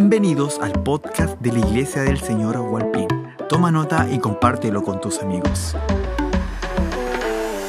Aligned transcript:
Bienvenidos 0.00 0.60
al 0.60 0.84
podcast 0.84 1.40
de 1.40 1.50
la 1.50 1.58
Iglesia 1.58 2.02
del 2.02 2.20
Señor 2.20 2.56
Hualpín. 2.56 3.08
Toma 3.48 3.72
nota 3.72 4.08
y 4.08 4.20
compártelo 4.20 4.84
con 4.84 5.00
tus 5.00 5.18
amigos. 5.18 5.74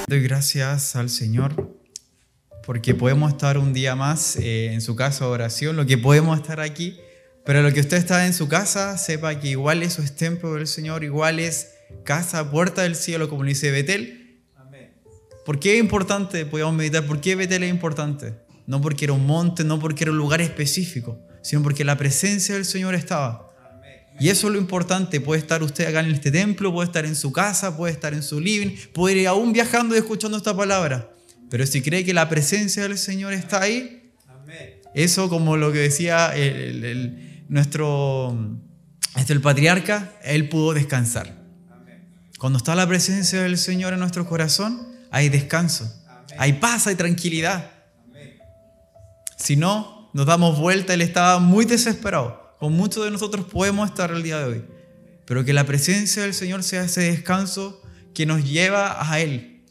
Doy 0.06 0.22
gracias 0.22 0.96
al 0.96 1.10
Señor 1.10 1.76
porque 2.68 2.94
podemos 2.94 3.32
estar 3.32 3.58
un 3.58 3.74
día 3.74 3.96
más 3.96 4.36
eh, 4.36 4.72
en 4.72 4.82
su 4.82 4.96
casa 4.96 5.26
de 5.26 5.32
oración, 5.32 5.76
lo 5.76 5.88
que 5.88 5.98
podemos 5.98 6.40
estar 6.40 6.60
aquí, 6.60 7.00
pero 7.46 7.64
lo 7.64 7.74
que 7.74 7.80
usted 7.80 7.98
está 7.98 8.28
en 8.28 8.36
su 8.36 8.48
casa, 8.48 8.96
sepa 9.00 9.40
que 9.40 9.48
igual 9.48 9.82
eso 9.82 10.04
es 10.04 10.16
templo 10.16 10.54
del 10.54 10.68
Señor, 10.68 11.04
igual 11.04 11.40
es 11.40 11.72
casa, 12.04 12.52
puerta 12.52 12.84
del 12.84 12.96
cielo, 12.96 13.28
como 13.28 13.44
dice 13.44 13.72
Betel. 13.72 14.44
¿Por 15.48 15.60
qué 15.60 15.74
es 15.74 15.80
importante? 15.80 16.46
Podemos 16.46 16.76
meditar, 16.76 17.08
¿por 17.08 17.22
qué 17.22 17.36
Betel 17.36 17.64
es 17.64 17.72
importante? 17.72 18.36
No 18.68 18.82
porque 18.82 19.06
era 19.06 19.14
un 19.14 19.26
monte, 19.26 19.64
no 19.64 19.80
porque 19.80 20.04
era 20.04 20.12
un 20.12 20.20
lugar 20.20 20.42
específico, 20.42 21.20
sino 21.50 21.64
porque 21.64 21.84
la 21.84 21.98
presencia 21.98 22.54
del 22.54 22.64
Señor 22.64 22.94
estaba. 22.94 23.50
Y 24.20 24.30
eso 24.30 24.46
es 24.46 24.54
lo 24.54 24.60
importante. 24.60 25.20
Puede 25.20 25.42
estar 25.42 25.64
usted 25.64 25.88
acá 25.88 26.02
en 26.02 26.12
este 26.12 26.30
templo, 26.30 26.72
puede 26.72 26.86
estar 26.86 27.08
en 27.08 27.16
su 27.16 27.32
casa, 27.32 27.76
puede 27.76 27.92
estar 27.92 28.14
en 28.14 28.22
su 28.22 28.40
living, 28.40 28.76
puede 28.94 29.22
ir 29.22 29.28
aún 29.28 29.52
viajando 29.52 29.96
y 29.96 29.98
escuchando 29.98 30.38
esta 30.38 30.56
palabra. 30.56 31.10
Pero 31.50 31.66
si 31.66 31.82
cree 31.82 32.06
que 32.06 32.14
la 32.14 32.30
presencia 32.30 32.84
del 32.84 33.00
Señor 33.00 33.34
está 33.34 33.64
ahí, 33.64 34.12
eso 34.94 35.28
como 35.28 35.58
lo 35.58 35.72
que 35.72 35.80
decía 35.80 36.36
nuestro 37.48 38.38
este, 39.16 39.34
el 39.34 39.42
patriarca, 39.42 40.14
él 40.24 40.50
pudo 40.50 40.76
descansar. 40.76 41.34
Cuando 42.38 42.60
está 42.60 42.76
la 42.76 42.88
presencia 42.88 43.42
del 43.42 43.58
Señor 43.58 43.94
en 43.94 44.00
nuestro 44.02 44.28
corazón, 44.28 44.88
hay 45.10 45.30
descanso, 45.30 45.92
hay 46.38 46.54
paz, 46.54 46.86
hay 46.86 46.94
tranquilidad. 46.94 47.72
Si 49.36 49.56
no, 49.56 49.99
nos 50.14 50.26
damos 50.26 50.60
vuelta, 50.60 50.94
Él 50.94 51.02
estaba 51.02 51.40
muy 51.40 51.66
desesperado. 51.66 52.56
Con 52.60 52.74
muchos 52.74 53.04
de 53.06 53.12
nosotros 53.12 53.46
podemos 53.46 53.90
estar 53.90 54.12
el 54.12 54.24
día 54.24 54.40
de 54.40 54.46
hoy. 54.46 54.66
Pero 55.26 55.46
que 55.46 55.54
la 55.54 55.66
presencia 55.66 56.24
del 56.24 56.34
Señor 56.34 56.64
sea 56.64 56.84
ese 56.84 57.02
descanso 57.02 57.82
que 58.14 58.26
nos 58.26 58.44
lleva 58.44 59.10
a 59.10 59.20
Él. 59.20 59.64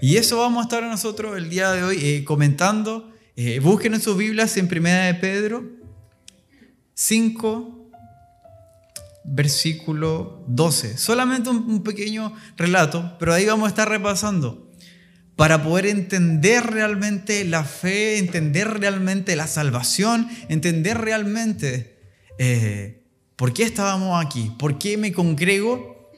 Y 0.00 0.16
eso 0.16 0.38
vamos 0.38 0.60
a 0.60 0.62
estar 0.62 0.82
nosotros 0.82 1.36
el 1.36 1.50
día 1.50 1.72
de 1.72 1.84
hoy 1.84 1.98
eh, 2.02 2.24
comentando. 2.24 3.12
Eh, 3.36 3.60
busquen 3.60 3.94
en 3.94 4.00
sus 4.00 4.16
Biblias 4.16 4.56
en 4.56 4.68
Primera 4.68 5.04
de 5.04 5.14
Pedro 5.14 5.64
5, 6.94 7.90
versículo 9.24 10.42
12. 10.48 10.96
Solamente 10.96 11.50
un 11.50 11.82
pequeño 11.82 12.32
relato, 12.56 13.16
pero 13.18 13.34
ahí 13.34 13.44
vamos 13.44 13.66
a 13.66 13.68
estar 13.68 13.88
repasando 13.88 14.65
para 15.36 15.62
poder 15.62 15.86
entender 15.86 16.64
realmente 16.64 17.44
la 17.44 17.62
fe, 17.62 18.18
entender 18.18 18.80
realmente 18.80 19.36
la 19.36 19.46
salvación, 19.46 20.28
entender 20.48 20.98
realmente 20.98 21.98
eh, 22.38 23.02
por 23.36 23.52
qué 23.52 23.64
estábamos 23.64 24.24
aquí, 24.24 24.50
por 24.58 24.78
qué 24.78 24.96
me 24.96 25.12
congrego, 25.12 26.10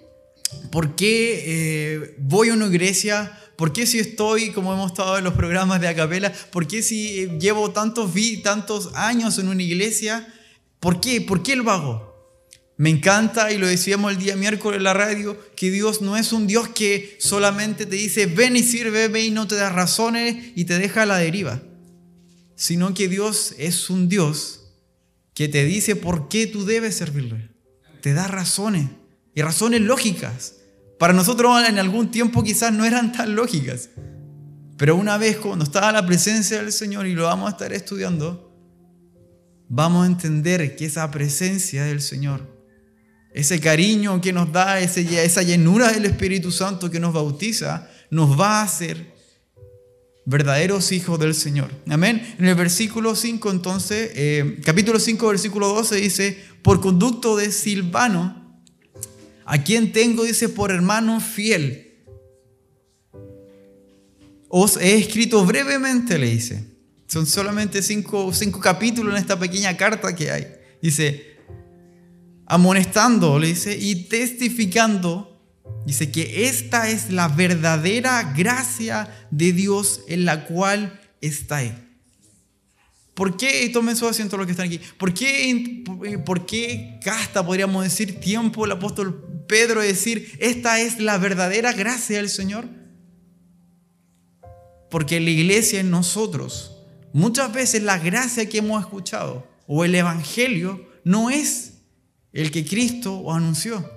por 0.70 0.94
qué 0.94 1.42
eh, 1.46 2.14
voy 2.18 2.50
a 2.50 2.54
una 2.54 2.66
iglesia, 2.66 3.36
por 3.56 3.72
qué 3.72 3.86
si 3.86 3.98
estoy, 3.98 4.52
como 4.52 4.72
hemos 4.72 4.92
estado 4.92 5.18
en 5.18 5.24
los 5.24 5.34
programas 5.34 5.80
de 5.80 5.88
Acapela, 5.88 6.32
por 6.52 6.68
qué 6.68 6.80
si 6.80 7.26
llevo 7.40 7.72
tantos, 7.72 8.12
tantos 8.44 8.90
años 8.94 9.36
en 9.38 9.48
una 9.48 9.64
iglesia, 9.64 10.32
¿por 10.78 11.00
qué? 11.00 11.20
¿Por 11.20 11.42
qué 11.42 11.56
lo 11.56 11.68
hago? 11.72 12.07
Me 12.78 12.90
encanta, 12.90 13.50
y 13.50 13.58
lo 13.58 13.66
decíamos 13.66 14.12
el 14.12 14.18
día 14.18 14.36
miércoles 14.36 14.78
en 14.78 14.84
la 14.84 14.94
radio, 14.94 15.36
que 15.56 15.72
Dios 15.72 16.00
no 16.00 16.16
es 16.16 16.32
un 16.32 16.46
Dios 16.46 16.68
que 16.68 17.16
solamente 17.18 17.86
te 17.86 17.96
dice, 17.96 18.26
ven 18.26 18.56
y 18.56 18.62
sirve, 18.62 19.08
ven 19.08 19.26
y 19.26 19.30
no 19.32 19.48
te 19.48 19.56
da 19.56 19.68
razones 19.68 20.52
y 20.54 20.64
te 20.64 20.78
deja 20.78 21.02
a 21.02 21.06
la 21.06 21.18
deriva, 21.18 21.60
sino 22.54 22.94
que 22.94 23.08
Dios 23.08 23.52
es 23.58 23.90
un 23.90 24.08
Dios 24.08 24.70
que 25.34 25.48
te 25.48 25.64
dice 25.64 25.96
por 25.96 26.28
qué 26.28 26.46
tú 26.46 26.64
debes 26.64 26.94
servirle. 26.94 27.50
Te 28.00 28.14
da 28.14 28.28
razones, 28.28 28.88
y 29.34 29.42
razones 29.42 29.80
lógicas. 29.80 30.54
Para 31.00 31.12
nosotros 31.12 31.68
en 31.68 31.80
algún 31.80 32.12
tiempo 32.12 32.44
quizás 32.44 32.72
no 32.72 32.84
eran 32.84 33.10
tan 33.10 33.34
lógicas, 33.34 33.90
pero 34.76 34.94
una 34.94 35.18
vez 35.18 35.38
cuando 35.38 35.64
está 35.64 35.90
la 35.90 36.06
presencia 36.06 36.58
del 36.58 36.70
Señor 36.70 37.08
y 37.08 37.16
lo 37.16 37.24
vamos 37.24 37.48
a 37.48 37.52
estar 37.54 37.72
estudiando, 37.72 38.56
vamos 39.68 40.04
a 40.04 40.06
entender 40.06 40.76
que 40.76 40.84
esa 40.84 41.10
presencia 41.10 41.82
del 41.82 42.00
Señor 42.00 42.57
ese 43.38 43.60
cariño 43.60 44.20
que 44.20 44.32
nos 44.32 44.50
da, 44.50 44.80
esa 44.80 45.42
llenura 45.42 45.92
del 45.92 46.06
Espíritu 46.06 46.50
Santo 46.50 46.90
que 46.90 46.98
nos 46.98 47.14
bautiza, 47.14 47.88
nos 48.10 48.38
va 48.38 48.58
a 48.58 48.62
hacer 48.64 49.14
verdaderos 50.24 50.90
hijos 50.90 51.20
del 51.20 51.36
Señor. 51.36 51.70
Amén. 51.88 52.34
En 52.40 52.46
el 52.46 52.56
versículo 52.56 53.14
5, 53.14 53.52
entonces, 53.52 54.10
eh, 54.16 54.58
capítulo 54.64 54.98
5, 54.98 55.28
versículo 55.28 55.68
12 55.68 55.96
dice, 56.00 56.36
por 56.62 56.80
conducto 56.80 57.36
de 57.36 57.52
Silvano, 57.52 58.60
a 59.44 59.62
quien 59.62 59.92
tengo, 59.92 60.24
dice, 60.24 60.48
por 60.48 60.72
hermano 60.72 61.20
fiel. 61.20 61.94
Os 64.48 64.78
he 64.78 64.98
escrito 64.98 65.46
brevemente, 65.46 66.18
le 66.18 66.28
dice. 66.28 66.64
Son 67.06 67.24
solamente 67.24 67.82
cinco, 67.82 68.34
cinco 68.34 68.58
capítulos 68.58 69.14
en 69.14 69.20
esta 69.20 69.38
pequeña 69.38 69.76
carta 69.76 70.16
que 70.16 70.32
hay. 70.32 70.48
Dice, 70.82 71.37
amonestando, 72.48 73.38
le 73.38 73.48
dice, 73.48 73.76
y 73.78 74.06
testificando, 74.06 75.38
dice 75.86 76.10
que 76.10 76.48
esta 76.48 76.88
es 76.88 77.10
la 77.10 77.28
verdadera 77.28 78.32
gracia 78.34 79.28
de 79.30 79.52
Dios 79.52 80.00
en 80.08 80.24
la 80.24 80.46
cual 80.46 80.98
está 81.20 81.62
Él. 81.62 81.74
¿Por 83.12 83.36
qué, 83.36 83.68
tomen 83.68 83.96
su 83.96 84.06
asiento 84.06 84.36
los 84.36 84.46
que 84.46 84.52
están 84.52 84.66
aquí, 84.66 84.80
por 84.96 85.12
qué, 85.12 85.84
por 86.24 86.46
qué 86.46 86.98
gasta, 87.04 87.44
podríamos 87.44 87.84
decir, 87.84 88.18
tiempo 88.20 88.64
el 88.64 88.72
apóstol 88.72 89.44
Pedro 89.46 89.80
de 89.80 89.88
decir, 89.88 90.36
esta 90.38 90.80
es 90.80 91.00
la 91.00 91.18
verdadera 91.18 91.72
gracia 91.72 92.16
del 92.16 92.28
Señor? 92.28 92.66
Porque 94.88 95.20
la 95.20 95.30
iglesia 95.30 95.80
en 95.80 95.90
nosotros, 95.90 96.76
muchas 97.12 97.52
veces 97.52 97.82
la 97.82 97.98
gracia 97.98 98.48
que 98.48 98.58
hemos 98.58 98.80
escuchado 98.80 99.46
o 99.66 99.84
el 99.84 99.94
Evangelio 99.94 100.88
no 101.02 101.28
es 101.28 101.77
el 102.32 102.50
que 102.50 102.64
Cristo 102.64 103.32
anunció. 103.32 103.88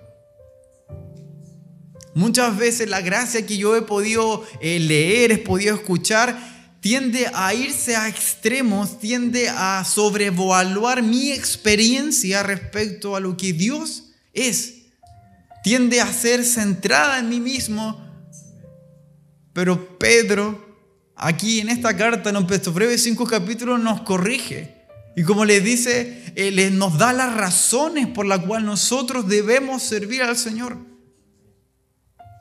Muchas 2.14 2.58
veces 2.58 2.90
la 2.90 3.02
gracia 3.02 3.46
que 3.46 3.58
yo 3.58 3.76
he 3.76 3.84
podido 3.84 4.46
eh, 4.60 4.80
leer, 4.80 5.32
he 5.32 5.38
podido 5.38 5.76
escuchar, 5.76 6.38
tiende 6.82 7.30
a 7.34 7.54
irse 7.54 7.96
a 7.96 8.10
extremos, 8.10 9.00
tiende 9.00 9.48
a 9.50 9.86
sobrevaluar 9.86 11.04
mi 11.04 11.32
experiencia 11.32 12.44
respecto 12.44 13.16
a 13.16 13.20
lo 13.20 13.38
que 13.38 13.54
Dios 13.54 14.12
es. 14.34 14.74
Tiende 15.64 16.02
a 16.02 16.12
ser 16.12 16.44
centrada 16.44 17.20
en 17.20 17.30
mí 17.30 17.40
mismo. 17.40 18.04
Pero 19.54 19.98
Pedro, 19.98 20.80
aquí 21.16 21.60
en 21.60 21.70
esta 21.70 21.96
carta, 21.96 22.30
en 22.30 22.74
breves 22.74 23.04
cinco 23.04 23.26
capítulos, 23.26 23.80
nos 23.80 24.02
corrige. 24.02 24.81
Y 25.16 25.24
como 25.24 25.46
les 25.46 25.64
dice, 25.64 26.34
Él 26.36 26.78
nos 26.78 26.98
da 26.98 27.14
las 27.14 27.34
razones 27.34 28.08
por 28.08 28.26
las 28.26 28.40
cuales 28.40 28.66
nosotros 28.66 29.28
debemos 29.28 29.84
servir 29.84 30.24
al 30.24 30.38
Señor. 30.38 30.78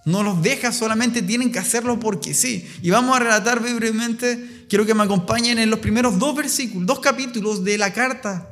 No 0.05 0.23
los 0.23 0.43
deja 0.43 0.73
solamente, 0.73 1.23
tienen 1.23 1.53
que 1.53 1.59
hacerlo 1.59 2.01
porque 2.01 2.33
sí. 2.33 2.69
Y 2.83 2.91
vamos 2.91 3.17
a 3.17 3.21
relatar 3.21 3.61
brevemente, 3.61 4.67
quiero 4.69 4.87
que 4.87 4.95
me 4.95 5.03
acompañen 5.03 5.59
en 5.59 5.71
los 5.71 5.81
primeros 5.81 6.19
dos 6.19 6.35
versículos, 6.35 6.87
dos 6.87 7.01
capítulos 7.01 7.65
de 7.65 7.77
la 7.77 7.93
carta, 7.93 8.49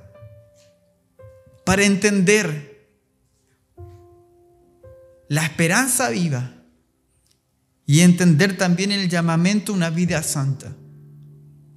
para 1.65 1.85
entender 1.85 2.89
la 5.29 5.45
esperanza 5.45 6.11
viva 6.11 6.55
y 7.87 8.01
entender 8.01 8.57
también 8.57 8.93
el 8.93 9.09
llamamiento 9.09 9.73
a 9.73 9.77
una 9.77 9.91
vida 9.91 10.23
santa. 10.23 10.75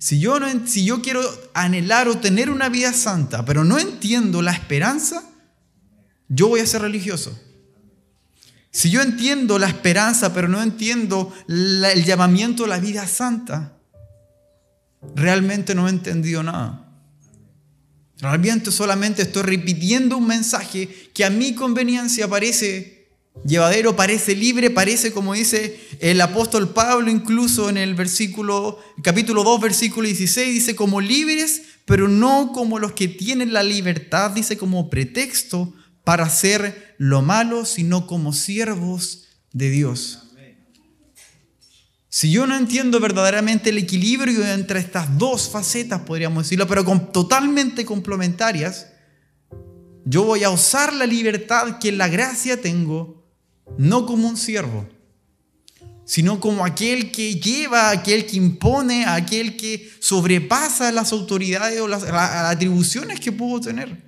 Si 0.01 0.19
yo, 0.19 0.39
no, 0.39 0.66
si 0.66 0.84
yo 0.84 1.00
quiero 1.03 1.22
anhelar 1.53 2.07
o 2.07 2.17
tener 2.17 2.50
una 2.50 2.69
vida 2.69 2.91
santa, 2.91 3.46
pero 3.46 3.64
no 3.64 3.78
entiendo 3.78 4.41
la 4.41 4.52
esperanza, 4.52 5.23
yo 6.28 6.47
voy 6.47 6.59
a 6.59 6.66
ser 6.66 6.81
religioso. 6.81 7.40
Si 8.72 8.90
yo 8.90 9.03
entiendo 9.03 9.59
la 9.59 9.67
esperanza, 9.67 10.34
pero 10.34 10.47
no 10.47 10.59
entiendo 10.64 11.31
el 11.47 12.03
llamamiento 12.03 12.66
a 12.66 12.70
la 12.70 12.79
vida 12.79 13.05
santa, 13.05 13.78
realmente 15.14 15.76
no 15.76 15.85
he 15.85 15.91
entendido 15.91 16.41
nada. 16.41 16.91
Realmente 18.17 18.72
solamente 18.72 19.22
estoy 19.22 19.43
repitiendo 19.43 20.17
un 20.17 20.26
mensaje 20.26 21.11
que 21.14 21.26
a 21.26 21.29
mi 21.29 21.53
conveniencia 21.53 22.28
parece 22.28 23.01
Llevadero 23.45 23.95
parece 23.95 24.35
libre, 24.35 24.69
parece 24.69 25.11
como 25.11 25.33
dice 25.33 25.79
el 25.99 26.22
apóstol 26.22 26.73
Pablo 26.73 27.09
incluso 27.09 27.69
en 27.69 27.78
el 27.78 27.95
versículo 27.95 28.78
capítulo 29.01 29.43
2 29.43 29.61
versículo 29.61 30.05
16 30.05 30.53
dice 30.53 30.75
como 30.75 31.01
libres, 31.01 31.63
pero 31.85 32.07
no 32.07 32.51
como 32.53 32.78
los 32.78 32.91
que 32.91 33.07
tienen 33.07 33.51
la 33.51 33.63
libertad, 33.63 34.31
dice 34.31 34.57
como 34.57 34.89
pretexto 34.91 35.73
para 36.03 36.25
hacer 36.25 36.95
lo 36.99 37.22
malo, 37.22 37.66
sino 37.66 38.05
como 38.05 38.33
siervos 38.33 39.28
de 39.53 39.69
Dios. 39.72 40.19
Si 42.09 42.29
yo 42.29 42.45
no 42.45 42.57
entiendo 42.57 42.99
verdaderamente 42.99 43.69
el 43.69 43.78
equilibrio 43.78 44.45
entre 44.45 44.79
estas 44.79 45.17
dos 45.17 45.49
facetas, 45.49 46.01
podríamos 46.01 46.43
decirlo, 46.43 46.67
pero 46.67 46.83
totalmente 47.11 47.85
complementarias, 47.85 48.87
Yo 50.03 50.23
voy 50.23 50.43
a 50.43 50.49
usar 50.49 50.93
la 50.93 51.05
libertad 51.05 51.78
que 51.79 51.89
en 51.89 51.99
la 51.99 52.07
gracia 52.07 52.59
tengo, 52.59 53.21
no 53.78 54.06
como 54.06 54.28
un 54.28 54.38
siervo, 54.38 54.88
sino 56.06 56.40
como 56.40 56.66
aquel 56.66 57.12
que 57.12 57.35
lleva, 57.35 57.90
aquel 57.90 58.26
que 58.26 58.38
impone, 58.38 59.06
aquel 59.06 59.56
que 59.56 59.90
sobrepasa 60.00 60.91
las 60.91 61.12
autoridades 61.12 61.79
o 61.79 61.88
las, 61.88 62.03
atribuciones 62.03 63.20
que 63.20 63.32
puedo 63.32 63.62
tener. 63.62 64.03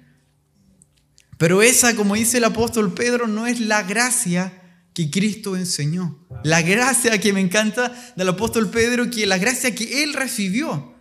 Pero 1.38 1.62
esa, 1.62 1.95
como 1.95 2.15
dice 2.15 2.38
el 2.38 2.44
apóstol 2.44 2.94
Pedro, 2.94 3.27
no 3.27 3.48
es 3.48 3.60
la 3.60 3.83
gracia 3.83 4.54
que 4.94 5.10
Cristo 5.10 5.56
enseñó. 5.56 6.19
La 6.44 6.62
gracia 6.62 7.19
que 7.19 7.33
me 7.33 7.39
encanta 7.39 7.92
del 8.16 8.30
apóstol 8.30 8.69
Pedro, 8.69 9.09
que 9.09 9.25
la 9.25 9.38
gracia 9.38 9.74
que 9.74 10.04
él 10.04 10.13
recibió. 10.13 10.93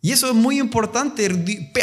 Y 0.00 0.12
eso 0.12 0.28
es 0.28 0.34
muy 0.34 0.60
importante. 0.60 1.28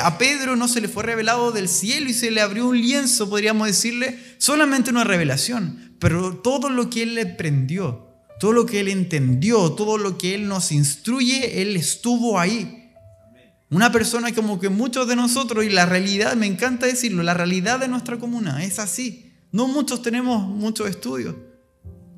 A 0.01 0.17
Pedro 0.17 0.55
no 0.55 0.67
se 0.67 0.81
le 0.81 0.87
fue 0.87 1.03
revelado 1.03 1.51
del 1.51 1.67
cielo 1.67 2.09
y 2.09 2.13
se 2.13 2.31
le 2.31 2.41
abrió 2.41 2.67
un 2.67 2.79
lienzo, 2.79 3.29
podríamos 3.29 3.67
decirle, 3.67 4.17
solamente 4.37 4.89
una 4.91 5.03
revelación. 5.03 5.95
Pero 5.99 6.37
todo 6.37 6.69
lo 6.69 6.89
que 6.89 7.03
él 7.03 7.15
le 7.15 7.25
prendió, 7.25 8.07
todo 8.39 8.53
lo 8.53 8.65
que 8.65 8.79
él 8.79 8.87
entendió, 8.87 9.73
todo 9.73 9.97
lo 9.97 10.17
que 10.17 10.35
él 10.35 10.47
nos 10.47 10.71
instruye, 10.71 11.61
él 11.61 11.75
estuvo 11.75 12.39
ahí. 12.39 12.93
Una 13.69 13.91
persona 13.91 14.33
como 14.33 14.59
que 14.59 14.69
muchos 14.69 15.07
de 15.07 15.15
nosotros, 15.15 15.65
y 15.65 15.69
la 15.69 15.85
realidad, 15.85 16.35
me 16.35 16.45
encanta 16.45 16.85
decirlo, 16.85 17.23
la 17.23 17.33
realidad 17.33 17.79
de 17.79 17.87
nuestra 17.87 18.17
comuna 18.17 18.63
es 18.63 18.79
así. 18.79 19.33
No 19.51 19.67
muchos 19.67 20.01
tenemos 20.01 20.47
muchos 20.47 20.89
estudios. 20.89 21.35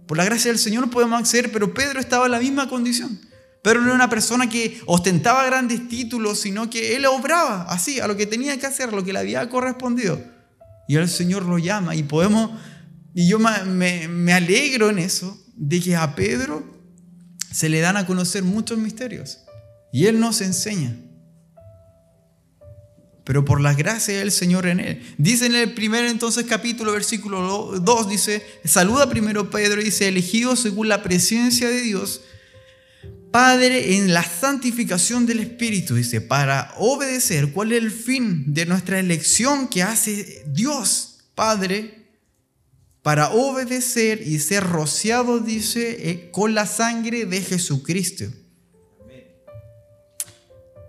Por 0.06 0.18
la 0.18 0.26
gracia 0.26 0.52
del 0.52 0.60
Señor 0.60 0.90
podemos 0.90 1.20
acceder, 1.20 1.52
pero 1.52 1.74
Pedro 1.74 2.00
estaba 2.00 2.26
en 2.26 2.32
la 2.32 2.40
misma 2.40 2.70
condición. 2.70 3.20
Pedro 3.68 3.82
no 3.82 3.88
era 3.88 3.96
una 3.96 4.10
persona 4.10 4.48
que 4.48 4.80
ostentaba 4.86 5.46
grandes 5.46 5.90
títulos, 5.90 6.40
sino 6.40 6.70
que 6.70 6.96
él 6.96 7.06
obraba 7.06 7.64
así, 7.64 8.00
a 8.00 8.08
lo 8.08 8.16
que 8.16 8.26
tenía 8.26 8.58
que 8.58 8.66
hacer, 8.66 8.88
a 8.88 8.92
lo 8.94 9.04
que 9.04 9.12
le 9.12 9.20
había 9.20 9.50
correspondido. 9.50 10.24
Y 10.88 10.96
el 10.96 11.10
Señor 11.10 11.44
lo 11.44 11.58
llama 11.58 11.94
y 11.94 12.04
podemos, 12.04 12.52
y 13.14 13.28
yo 13.28 13.40
me, 13.40 14.34
alegro 14.34 14.90
en 14.90 15.00
eso, 15.00 15.38
de 15.58 15.82
que 15.82 15.98
a 15.98 16.16
Pedro 16.16 16.64
se 17.52 17.68
le 17.68 17.82
dan 17.82 17.98
a 17.98 18.06
conocer 18.06 18.42
muchos 18.42 18.78
misterios. 18.78 19.40
Y 19.92 20.06
él 20.06 20.18
nos 20.22 20.40
enseña 20.40 20.96
pero 23.26 23.44
por 23.44 23.60
la 23.60 23.74
gracia 23.74 24.20
del 24.20 24.32
Señor 24.32 24.66
en 24.68 24.80
él. 24.80 25.16
Dice 25.18 25.48
en 25.48 25.56
el 25.56 25.74
primer 25.74 26.06
entonces 26.06 26.46
capítulo, 26.46 26.94
versículo 26.94 27.78
2, 27.82 28.08
dice, 28.08 28.42
saluda 28.64 29.10
primero 29.10 29.50
Pedro, 29.50 29.82
dice, 29.82 30.08
elegido 30.08 30.56
según 30.56 30.88
la 30.88 31.04
presencia 31.04 31.68
de 31.68 31.82
Dios, 31.82 32.22
Padre 33.38 33.98
en 33.98 34.16
la 34.16 34.24
santificación 34.24 35.28
del 35.28 35.42
Espíritu, 35.42 35.94
dice, 35.94 36.22
para 36.22 36.74
obedecer, 36.78 37.52
¿cuál 37.52 37.72
es 37.72 37.84
el 37.84 37.92
fin 37.92 38.52
de 38.52 38.66
nuestra 38.66 38.98
elección 38.98 39.68
que 39.68 39.84
hace 39.84 40.44
Dios, 40.48 41.20
Padre? 41.36 42.08
Para 43.04 43.30
obedecer 43.30 44.24
y 44.26 44.40
ser 44.40 44.64
rociado, 44.64 45.40
dice, 45.40 46.10
eh, 46.10 46.32
con 46.32 46.56
la 46.56 46.66
sangre 46.66 47.28
de 47.28 47.40
Jesucristo. 47.44 48.26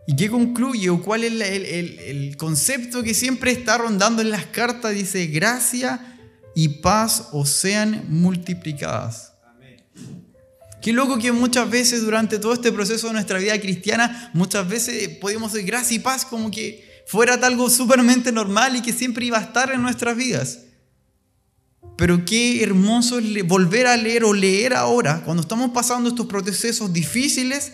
¿Y 0.06 0.16
qué 0.16 0.30
concluye? 0.30 0.88
¿O 0.88 1.02
cuál 1.02 1.24
es 1.24 1.32
el, 1.42 2.34
concepto 2.38 3.02
que 3.02 3.12
siempre 3.12 3.50
está 3.50 3.76
rondando 3.76 4.22
en 4.22 4.30
las 4.30 4.46
cartas? 4.46 4.94
Dice, 4.94 5.26
gracia 5.26 6.18
y 6.54 6.80
paz 6.80 7.28
os 7.32 7.50
sean 7.50 8.06
multiplicadas. 8.08 9.27
Qué 10.80 10.92
loco 10.92 11.18
que 11.18 11.32
muchas 11.32 11.68
veces 11.68 12.02
durante 12.02 12.38
todo 12.38 12.52
este 12.52 12.70
proceso 12.70 13.08
de 13.08 13.14
nuestra 13.14 13.38
vida 13.38 13.58
cristiana, 13.60 14.30
muchas 14.32 14.68
veces 14.68 15.08
podemos 15.18 15.52
decir 15.52 15.66
gracia 15.66 15.96
y 15.96 16.00
paz 16.00 16.24
como 16.24 16.50
que 16.50 17.02
fuera 17.06 17.34
algo 17.34 17.68
supermente 17.68 18.30
normal 18.30 18.76
y 18.76 18.82
que 18.82 18.92
siempre 18.92 19.26
iba 19.26 19.38
a 19.38 19.42
estar 19.42 19.72
en 19.72 19.82
nuestras 19.82 20.16
vidas. 20.16 20.60
Pero 21.96 22.24
qué 22.24 22.62
hermoso 22.62 23.18
es 23.18 23.46
volver 23.46 23.88
a 23.88 23.96
leer 23.96 24.22
o 24.24 24.32
leer 24.32 24.74
ahora, 24.74 25.22
cuando 25.24 25.40
estamos 25.42 25.70
pasando 25.70 26.10
estos 26.10 26.26
procesos 26.26 26.92
difíciles, 26.92 27.72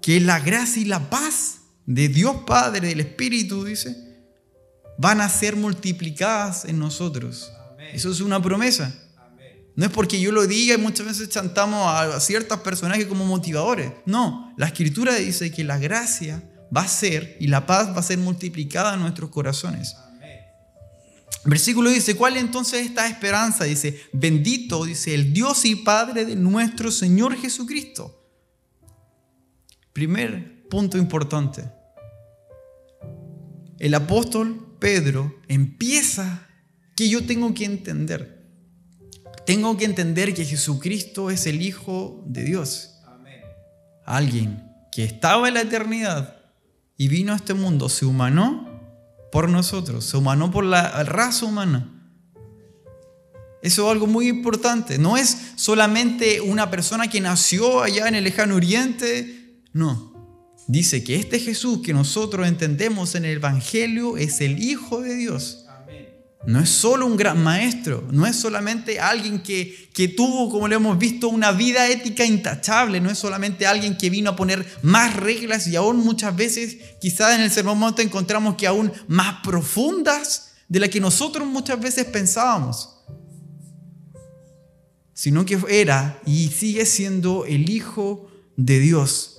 que 0.00 0.20
la 0.20 0.40
gracia 0.40 0.80
y 0.80 0.86
la 0.86 1.10
paz 1.10 1.58
de 1.84 2.08
Dios 2.08 2.36
Padre, 2.46 2.88
del 2.88 3.00
Espíritu, 3.00 3.64
dice, 3.64 3.94
van 4.96 5.20
a 5.20 5.28
ser 5.28 5.56
multiplicadas 5.56 6.64
en 6.64 6.78
nosotros. 6.78 7.52
Eso 7.92 8.10
es 8.10 8.20
una 8.20 8.40
promesa. 8.40 8.94
No 9.74 9.86
es 9.86 9.90
porque 9.90 10.20
yo 10.20 10.32
lo 10.32 10.46
diga 10.46 10.74
y 10.74 10.78
muchas 10.78 11.06
veces 11.06 11.28
chantamos 11.30 11.86
a 11.86 12.20
ciertos 12.20 12.60
personajes 12.60 13.06
como 13.06 13.24
motivadores. 13.24 13.92
No, 14.06 14.52
la 14.56 14.66
escritura 14.66 15.14
dice 15.14 15.50
que 15.50 15.64
la 15.64 15.78
gracia 15.78 16.42
va 16.74 16.82
a 16.82 16.88
ser 16.88 17.36
y 17.40 17.46
la 17.46 17.66
paz 17.66 17.88
va 17.94 18.00
a 18.00 18.02
ser 18.02 18.18
multiplicada 18.18 18.94
en 18.94 19.00
nuestros 19.00 19.30
corazones. 19.30 19.96
Versículo 21.44 21.90
dice, 21.90 22.14
¿cuál 22.14 22.36
entonces 22.36 22.86
esta 22.86 23.08
esperanza? 23.08 23.64
Dice, 23.64 24.00
bendito, 24.12 24.84
dice, 24.84 25.14
el 25.14 25.32
Dios 25.32 25.64
y 25.64 25.74
Padre 25.74 26.24
de 26.24 26.36
nuestro 26.36 26.92
Señor 26.92 27.36
Jesucristo 27.36 28.22
Primer 29.92 30.66
punto 30.68 30.96
importante. 30.96 31.70
El 33.78 33.94
apóstol 33.94 34.76
Pedro 34.78 35.40
empieza 35.48 36.48
que 36.96 37.08
yo 37.08 37.26
tengo 37.26 37.52
que 37.52 37.66
entender. 37.66 38.41
Tengo 39.46 39.76
que 39.76 39.84
entender 39.84 40.34
que 40.34 40.44
Jesucristo 40.44 41.30
es 41.30 41.46
el 41.46 41.62
Hijo 41.62 42.22
de 42.26 42.44
Dios. 42.44 43.00
Alguien 44.04 44.70
que 44.90 45.04
estaba 45.04 45.48
en 45.48 45.54
la 45.54 45.62
eternidad 45.62 46.36
y 46.96 47.08
vino 47.08 47.32
a 47.32 47.36
este 47.36 47.54
mundo, 47.54 47.88
se 47.88 48.04
humanó 48.04 48.68
por 49.30 49.48
nosotros, 49.48 50.04
se 50.04 50.16
humanó 50.16 50.50
por 50.50 50.64
la 50.64 51.02
raza 51.04 51.46
humana. 51.46 51.88
Eso 53.62 53.86
es 53.86 53.92
algo 53.92 54.06
muy 54.06 54.28
importante. 54.28 54.98
No 54.98 55.16
es 55.16 55.52
solamente 55.56 56.40
una 56.40 56.70
persona 56.70 57.08
que 57.08 57.20
nació 57.20 57.82
allá 57.82 58.08
en 58.08 58.16
el 58.16 58.24
lejano 58.24 58.56
oriente 58.56 59.42
no. 59.72 60.12
Dice 60.68 61.02
que 61.02 61.16
este 61.16 61.40
Jesús 61.40 61.80
que 61.82 61.92
nosotros 61.92 62.46
entendemos 62.46 63.14
en 63.14 63.24
el 63.24 63.36
Evangelio 63.36 64.16
es 64.16 64.40
el 64.40 64.62
Hijo 64.62 65.00
de 65.00 65.14
Dios. 65.16 65.61
No 66.44 66.60
es 66.60 66.70
solo 66.70 67.06
un 67.06 67.16
gran 67.16 67.42
maestro, 67.42 68.04
no 68.10 68.26
es 68.26 68.34
solamente 68.34 68.98
alguien 68.98 69.42
que, 69.42 69.90
que, 69.94 70.08
tuvo, 70.08 70.50
como 70.50 70.66
lo 70.66 70.74
hemos 70.74 70.98
visto, 70.98 71.28
una 71.28 71.52
vida 71.52 71.88
ética 71.88 72.24
intachable, 72.24 73.00
no 73.00 73.10
es 73.10 73.18
solamente 73.18 73.64
alguien 73.64 73.96
que 73.96 74.10
vino 74.10 74.30
a 74.30 74.36
poner 74.36 74.66
más 74.82 75.14
reglas 75.14 75.68
y 75.68 75.76
aún 75.76 75.98
muchas 75.98 76.34
veces, 76.34 76.78
quizás 77.00 77.36
en 77.36 77.42
el 77.42 77.50
Sermón 77.50 77.78
Monte 77.78 78.02
encontramos 78.02 78.56
que 78.56 78.66
aún 78.66 78.92
más 79.06 79.36
profundas 79.44 80.54
de 80.68 80.80
las 80.80 80.88
que 80.88 81.00
nosotros 81.00 81.46
muchas 81.46 81.80
veces 81.80 82.06
pensábamos, 82.06 83.04
sino 85.14 85.44
que 85.44 85.60
era 85.68 86.20
y 86.26 86.48
sigue 86.48 86.86
siendo 86.86 87.44
el 87.46 87.70
Hijo 87.70 88.28
de 88.56 88.80
Dios. 88.80 89.31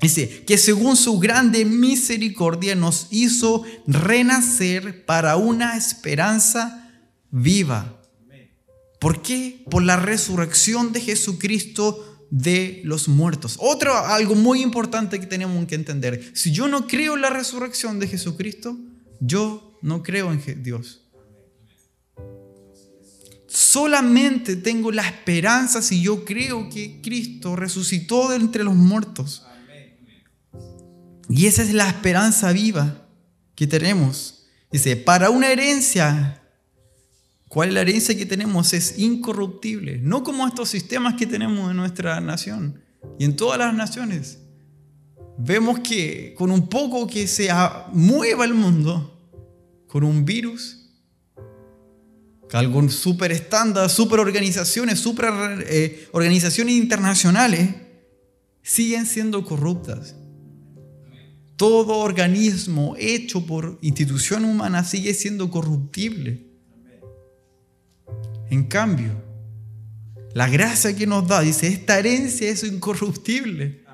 Dice, 0.00 0.44
que 0.46 0.58
según 0.58 0.96
su 0.96 1.18
grande 1.18 1.64
misericordia 1.64 2.74
nos 2.76 3.08
hizo 3.10 3.64
renacer 3.86 5.04
para 5.04 5.36
una 5.36 5.76
esperanza 5.76 7.02
viva. 7.30 8.00
¿Por 9.00 9.22
qué? 9.22 9.64
Por 9.70 9.82
la 9.82 9.96
resurrección 9.96 10.92
de 10.92 11.00
Jesucristo 11.00 12.26
de 12.30 12.80
los 12.84 13.08
muertos. 13.08 13.56
Otro, 13.58 13.96
algo 13.96 14.34
muy 14.34 14.62
importante 14.62 15.18
que 15.18 15.26
tenemos 15.26 15.66
que 15.66 15.74
entender. 15.74 16.30
Si 16.34 16.52
yo 16.52 16.68
no 16.68 16.86
creo 16.86 17.14
en 17.14 17.22
la 17.22 17.30
resurrección 17.30 17.98
de 17.98 18.08
Jesucristo, 18.08 18.76
yo 19.20 19.78
no 19.82 20.02
creo 20.02 20.32
en 20.32 20.62
Dios. 20.62 21.02
Solamente 23.48 24.56
tengo 24.56 24.92
la 24.92 25.06
esperanza 25.08 25.80
si 25.80 26.02
yo 26.02 26.24
creo 26.24 26.68
que 26.68 27.00
Cristo 27.02 27.56
resucitó 27.56 28.28
de 28.28 28.36
entre 28.36 28.62
los 28.62 28.74
muertos. 28.74 29.42
Y 31.28 31.46
esa 31.46 31.62
es 31.62 31.72
la 31.74 31.88
esperanza 31.88 32.52
viva 32.52 33.06
que 33.54 33.66
tenemos. 33.66 34.46
Dice, 34.70 34.96
para 34.96 35.30
una 35.30 35.50
herencia, 35.50 36.42
¿cuál 37.48 37.68
es 37.68 37.74
la 37.74 37.80
herencia 37.82 38.16
que 38.16 38.26
tenemos? 38.26 38.72
Es 38.72 38.98
incorruptible, 38.98 39.98
no 40.02 40.22
como 40.22 40.46
estos 40.46 40.68
sistemas 40.68 41.14
que 41.14 41.26
tenemos 41.26 41.70
en 41.70 41.76
nuestra 41.76 42.20
nación 42.20 42.80
y 43.18 43.24
en 43.24 43.36
todas 43.36 43.58
las 43.58 43.74
naciones. 43.74 44.38
Vemos 45.38 45.80
que 45.80 46.34
con 46.36 46.50
un 46.50 46.68
poco 46.68 47.06
que 47.06 47.26
se 47.26 47.48
mueva 47.92 48.44
el 48.44 48.54
mundo, 48.54 49.14
con 49.86 50.04
un 50.04 50.24
virus, 50.24 50.78
algo 52.52 52.88
súper 52.88 53.32
estándar, 53.32 53.90
súper 53.90 54.20
organizaciones, 54.20 54.98
súper 54.98 55.66
eh, 55.68 56.08
organizaciones 56.12 56.74
internacionales, 56.74 57.74
siguen 58.62 59.06
siendo 59.06 59.44
corruptas. 59.44 60.14
Todo 61.58 61.98
organismo 61.98 62.94
hecho 62.96 63.44
por 63.44 63.78
institución 63.82 64.44
humana 64.44 64.84
sigue 64.84 65.12
siendo 65.12 65.50
corruptible. 65.50 66.46
En 68.48 68.64
cambio, 68.64 69.10
la 70.34 70.48
gracia 70.48 70.94
que 70.94 71.04
nos 71.04 71.26
da, 71.26 71.40
dice, 71.40 71.66
esta 71.66 71.98
herencia 71.98 72.48
es 72.48 72.62
incorruptible. 72.62 73.84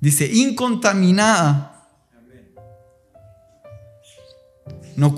Dice, 0.00 0.30
incontaminada. 0.32 1.72
nos 4.94 5.12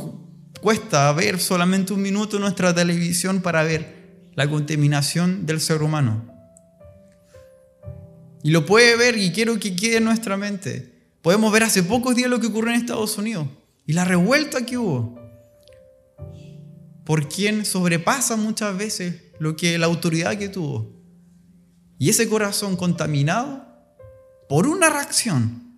cuesta 0.62 1.12
ver 1.12 1.38
solamente 1.38 1.92
un 1.92 2.00
minuto 2.02 2.38
nuestra 2.38 2.74
televisión 2.74 3.42
para 3.42 3.62
ver 3.62 4.30
la 4.34 4.48
contaminación 4.48 5.44
del 5.44 5.60
ser 5.60 5.82
humano. 5.82 6.27
Y 8.42 8.50
lo 8.50 8.66
puede 8.66 8.96
ver 8.96 9.16
y 9.18 9.32
quiero 9.32 9.58
que 9.58 9.74
quede 9.74 9.96
en 9.96 10.04
nuestra 10.04 10.36
mente. 10.36 10.94
Podemos 11.22 11.52
ver 11.52 11.64
hace 11.64 11.82
pocos 11.82 12.14
días 12.14 12.30
lo 12.30 12.40
que 12.40 12.46
ocurrió 12.46 12.72
en 12.72 12.80
Estados 12.80 13.18
Unidos 13.18 13.48
y 13.86 13.92
la 13.92 14.04
revuelta 14.04 14.64
que 14.64 14.78
hubo. 14.78 15.18
Por 17.04 17.28
quien 17.28 17.64
sobrepasa 17.64 18.36
muchas 18.36 18.76
veces 18.76 19.22
lo 19.38 19.56
que 19.56 19.78
la 19.78 19.86
autoridad 19.86 20.38
que 20.38 20.48
tuvo. 20.48 20.94
Y 21.98 22.10
ese 22.10 22.28
corazón 22.28 22.76
contaminado 22.76 23.66
por 24.48 24.66
una 24.66 24.88
reacción. 24.88 25.68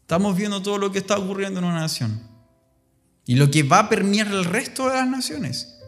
Estamos 0.00 0.36
viendo 0.36 0.62
todo 0.62 0.78
lo 0.78 0.92
que 0.92 0.98
está 0.98 1.18
ocurriendo 1.18 1.60
en 1.60 1.66
una 1.66 1.80
nación. 1.80 2.20
Y 3.26 3.36
lo 3.36 3.50
que 3.50 3.62
va 3.62 3.80
a 3.80 3.88
permear 3.88 4.28
el 4.28 4.44
resto 4.44 4.88
de 4.88 4.94
las 4.94 5.08
naciones. 5.08 5.78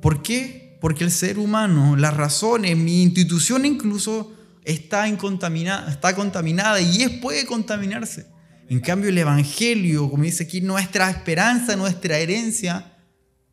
¿Por 0.00 0.22
qué? 0.22 0.78
Porque 0.80 1.04
el 1.04 1.10
ser 1.10 1.38
humano, 1.38 1.96
las 1.96 2.16
razones, 2.16 2.76
mi 2.76 3.02
institución 3.02 3.64
incluso 3.64 4.32
está, 4.64 5.06
está 5.06 6.14
contaminada 6.14 6.80
y 6.80 7.02
es, 7.02 7.10
puede 7.20 7.46
contaminarse. 7.46 8.26
En 8.68 8.80
cambio, 8.80 9.10
el 9.10 9.18
Evangelio, 9.18 10.08
como 10.10 10.22
dice 10.22 10.44
aquí, 10.44 10.60
nuestra 10.60 11.10
esperanza, 11.10 11.76
nuestra 11.76 12.18
herencia, 12.18 12.96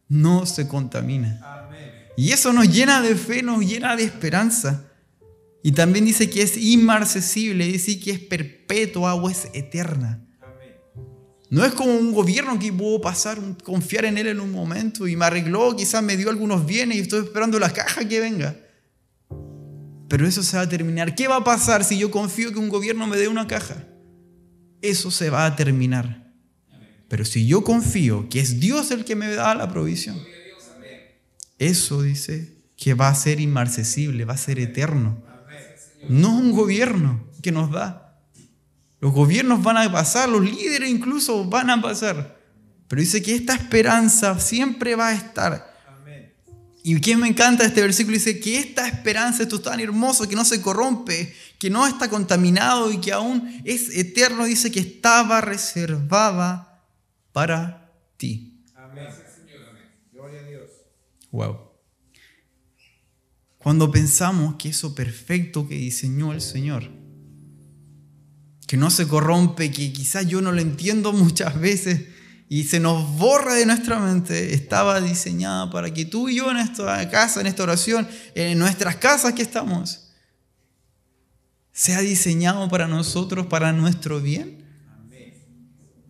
no 0.07 0.45
se 0.45 0.67
contamina. 0.67 1.41
Y 2.15 2.31
eso 2.31 2.53
nos 2.53 2.69
llena 2.69 3.01
de 3.01 3.15
fe, 3.15 3.43
nos 3.43 3.65
llena 3.65 3.95
de 3.95 4.03
esperanza. 4.03 4.85
Y 5.63 5.73
también 5.73 6.05
dice 6.05 6.29
que 6.29 6.41
es 6.41 6.57
inmarcesible, 6.57 7.65
dice 7.65 7.99
que 7.99 8.11
es 8.11 8.19
perpetua 8.19 9.13
o 9.15 9.29
es 9.29 9.49
eterna. 9.53 10.25
No 11.49 11.65
es 11.65 11.73
como 11.73 11.95
un 11.95 12.13
gobierno 12.13 12.59
que 12.59 12.71
pudo 12.71 13.01
pasar, 13.01 13.39
confiar 13.63 14.05
en 14.05 14.17
él 14.19 14.27
en 14.27 14.39
un 14.39 14.51
momento 14.51 15.07
y 15.07 15.15
me 15.15 15.25
arregló, 15.25 15.75
quizás 15.75 16.03
me 16.03 16.15
dio 16.15 16.29
algunos 16.29 16.65
bienes 16.65 16.97
y 16.97 17.01
estoy 17.01 17.23
esperando 17.23 17.57
la 17.57 17.73
caja 17.73 18.07
que 18.07 18.19
venga. 18.19 18.55
Pero 20.09 20.27
eso 20.27 20.41
se 20.43 20.57
va 20.57 20.63
a 20.63 20.69
terminar. 20.69 21.15
¿Qué 21.15 21.27
va 21.27 21.37
a 21.37 21.43
pasar 21.43 21.83
si 21.83 21.97
yo 21.97 22.09
confío 22.09 22.51
que 22.51 22.59
un 22.59 22.67
gobierno 22.67 23.05
me 23.07 23.15
dé 23.15 23.27
una 23.27 23.47
caja? 23.47 23.85
Eso 24.81 25.11
se 25.11 25.29
va 25.29 25.45
a 25.45 25.55
terminar. 25.55 26.33
Pero 27.07 27.25
si 27.25 27.47
yo 27.47 27.63
confío 27.63 28.27
que 28.27 28.39
es 28.39 28.59
Dios 28.59 28.91
el 28.91 29.05
que 29.05 29.15
me 29.15 29.29
da 29.29 29.53
la 29.55 29.69
provisión, 29.69 30.17
eso 31.59 32.01
dice 32.01 32.57
que 32.75 32.93
va 32.93 33.09
a 33.09 33.15
ser 33.15 33.39
inmarcesible, 33.39 34.25
va 34.25 34.33
a 34.33 34.37
ser 34.37 34.59
eterno. 34.59 35.23
No 36.07 36.35
un 36.35 36.53
gobierno 36.53 37.27
que 37.41 37.51
nos 37.51 37.71
da. 37.71 38.23
Los 38.99 39.13
gobiernos 39.13 39.61
van 39.63 39.77
a 39.77 39.91
pasar, 39.91 40.27
los 40.27 40.43
líderes 40.43 40.89
incluso 40.89 41.45
van 41.45 41.69
a 41.69 41.81
pasar. 41.81 42.39
Pero 42.87 42.99
dice 42.99 43.21
que 43.21 43.35
esta 43.35 43.53
esperanza 43.53 44.39
siempre 44.39 44.95
va 44.95 45.09
a 45.09 45.13
estar. 45.13 45.68
Y 46.89 46.99
quien 47.01 47.19
me 47.19 47.27
encanta 47.27 47.63
este 47.65 47.81
versículo 47.81 48.15
dice 48.15 48.39
que 48.39 48.57
esta 48.57 48.87
esperanza, 48.87 49.43
esto 49.43 49.57
es 49.57 49.61
tan 49.61 49.79
hermoso, 49.79 50.27
que 50.27 50.35
no 50.35 50.43
se 50.43 50.59
corrompe, 50.59 51.35
que 51.59 51.69
no 51.69 51.85
está 51.85 52.09
contaminado 52.09 52.91
y 52.91 52.99
que 52.99 53.11
aún 53.11 53.61
es 53.63 53.95
eterno, 53.95 54.45
dice 54.45 54.71
que 54.71 54.79
estaba 54.79 55.39
reservada 55.39 56.83
para 57.31 57.93
ti. 58.17 58.63
Amén. 58.73 59.05
Gloria 60.11 60.39
a 60.39 60.43
Dios. 60.45 60.71
Wow. 61.29 61.59
Cuando 63.59 63.91
pensamos 63.91 64.55
que 64.55 64.69
eso 64.69 64.95
perfecto 64.95 65.67
que 65.67 65.75
diseñó 65.75 66.33
el 66.33 66.41
Señor, 66.41 66.89
que 68.65 68.77
no 68.77 68.89
se 68.89 69.07
corrompe, 69.07 69.69
que 69.69 69.93
quizás 69.93 70.25
yo 70.25 70.41
no 70.41 70.51
lo 70.51 70.59
entiendo 70.59 71.13
muchas 71.13 71.59
veces 71.59 72.07
y 72.51 72.63
se 72.63 72.79
nos 72.79 73.15
borra 73.15 73.53
de 73.53 73.67
nuestra 73.67 73.99
mente, 73.99 74.55
estaba 74.55 74.99
diseñada 74.99 75.69
para 75.69 75.93
que 75.93 76.03
tú 76.03 76.29
y 76.29 76.37
yo 76.37 76.49
en 76.49 76.57
esta 76.57 77.07
casa, 77.11 77.41
en 77.41 77.47
esta 77.47 77.61
oración, 77.61 78.07
en 78.33 78.57
nuestras 78.57 78.95
casas 78.95 79.33
que 79.33 79.43
estamos, 79.43 80.09
sea 81.71 82.01
diseñado 82.01 82.67
para 82.67 82.87
nosotros, 82.87 83.45
para 83.45 83.71
nuestro 83.71 84.19
bien. 84.19 84.65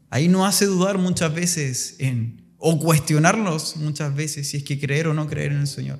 Ahí 0.09 0.29
no 0.29 0.45
hace 0.45 0.65
dudar 0.65 0.97
muchas 0.97 1.33
veces 1.33 1.97
en, 1.99 2.55
o 2.57 2.79
cuestionarnos 2.79 3.75
muchas 3.75 4.15
veces 4.15 4.47
si 4.47 4.57
es 4.57 4.63
que 4.63 4.79
creer 4.79 5.07
o 5.07 5.13
no 5.13 5.27
creer 5.27 5.51
en 5.51 5.59
el 5.59 5.67
Señor. 5.67 5.99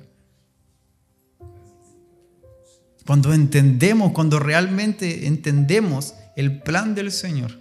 Cuando 3.06 3.34
entendemos, 3.34 4.12
cuando 4.12 4.38
realmente 4.38 5.26
entendemos 5.26 6.14
el 6.34 6.62
plan 6.62 6.94
del 6.94 7.12
Señor, 7.12 7.60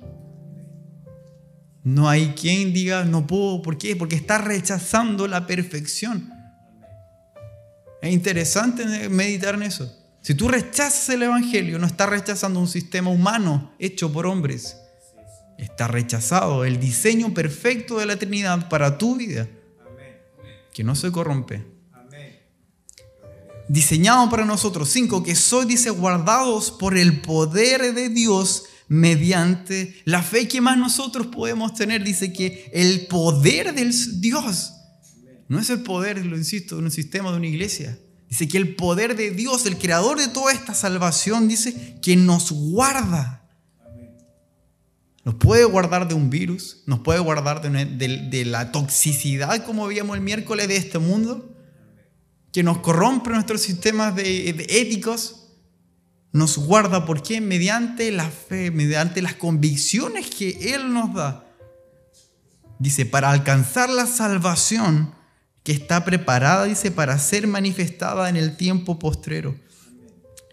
no 1.84 2.10
hay 2.10 2.34
quien 2.34 2.74
diga 2.74 3.06
no 3.06 3.26
puedo, 3.28 3.62
¿por 3.62 3.78
qué? 3.78 3.96
Porque 3.96 4.16
está 4.16 4.38
rechazando 4.38 5.28
la 5.28 5.48
perfección. 5.48 6.34
Es 8.02 8.14
interesante 8.14 9.10
meditar 9.10 9.56
en 9.56 9.64
eso. 9.64 9.96
Si 10.22 10.36
tú 10.36 10.48
rechazas 10.48 11.10
el 11.10 11.24
Evangelio, 11.24 11.80
no 11.80 11.88
estás 11.88 12.10
rechazando 12.10 12.60
un 12.60 12.68
sistema 12.68 13.10
humano 13.10 13.74
hecho 13.80 14.12
por 14.12 14.26
hombres. 14.26 14.78
Está 15.58 15.88
rechazado 15.88 16.66
el 16.66 16.80
diseño 16.80 17.34
perfecto 17.34 18.00
de 18.00 18.06
la 18.06 18.18
Trinidad 18.18 18.70
para 18.70 18.98
tu 18.98 19.16
vida, 19.16 19.48
que 20.74 20.84
no 20.84 20.96
se 20.96 21.12
corrompe 21.12 21.80
diseñado 23.70 24.30
para 24.30 24.44
nosotros. 24.44 24.90
Cinco, 24.90 25.24
que 25.24 25.36
soy, 25.36 25.66
dice, 25.66 25.92
guardados 25.92 26.72
por 26.72 26.98
el 26.98 27.22
poder 27.22 27.94
de 27.94 28.10
Dios 28.10 28.66
mediante 28.90 29.96
la 30.04 30.22
fe 30.22 30.48
que 30.48 30.60
más 30.60 30.78
nosotros 30.78 31.28
podemos 31.28 31.74
tener. 31.74 32.04
Dice 32.04 32.34
que 32.34 32.70
el 32.74 33.08
poder 33.08 33.74
del 33.74 33.94
Dios 34.20 34.74
no 35.48 35.60
es 35.60 35.70
el 35.70 35.82
poder, 35.82 36.26
lo 36.26 36.38
insisto, 36.38 36.76
de 36.76 36.84
un 36.84 36.92
sistema, 36.92 37.32
de 37.32 37.38
una 37.38 37.48
iglesia. 37.48 37.98
Dice 38.30 38.48
que 38.48 38.58
el 38.58 38.76
poder 38.76 39.16
de 39.16 39.32
Dios, 39.32 39.66
el 39.66 39.78
creador 39.78 40.20
de 40.20 40.28
toda 40.28 40.52
esta 40.52 40.74
salvación, 40.74 41.48
dice 41.48 41.98
que 42.02 42.16
nos 42.16 42.52
guarda. 42.52 43.50
Nos 45.24 45.36
puede 45.36 45.64
guardar 45.64 46.08
de 46.08 46.16
un 46.16 46.30
virus, 46.30 46.84
nos 46.86 47.00
puede 47.00 47.20
guardar 47.20 47.62
de, 47.62 47.86
de 48.30 48.46
la 48.46 48.72
toxicidad, 48.72 49.66
como 49.66 49.88
veíamos 49.88 50.18
el 50.18 50.24
miércoles, 50.24 50.68
de 50.68 50.78
este 50.78 51.00
mundo 51.00 51.56
que 52.52 52.64
nos 52.64 52.80
corrompe 52.80 53.30
nuestros 53.30 53.62
sistemas 53.62 54.16
de, 54.16 54.50
éticos, 54.70 55.39
nos 56.32 56.58
guarda. 56.58 57.06
¿Por 57.06 57.24
qué? 57.24 57.42
Mediante 57.42 58.12
la 58.12 58.30
fe, 58.30 58.72
mediante 58.72 59.22
las 59.22 59.36
convicciones 59.36 60.30
que 60.30 60.74
Él 60.74 60.94
nos 60.94 61.14
da. 61.14 61.46
Dice, 62.80 63.06
para 63.06 63.32
alcanzar 63.32 63.90
la 63.90 64.06
salvación 64.06 65.14
que 65.64 65.72
está 65.72 66.06
preparada, 66.06 66.66
dice, 66.66 66.92
para 66.92 67.18
ser 67.20 67.48
manifestada 67.48 68.30
en 68.30 68.38
el 68.38 68.56
tiempo 68.56 69.00
postrero. 69.00 69.56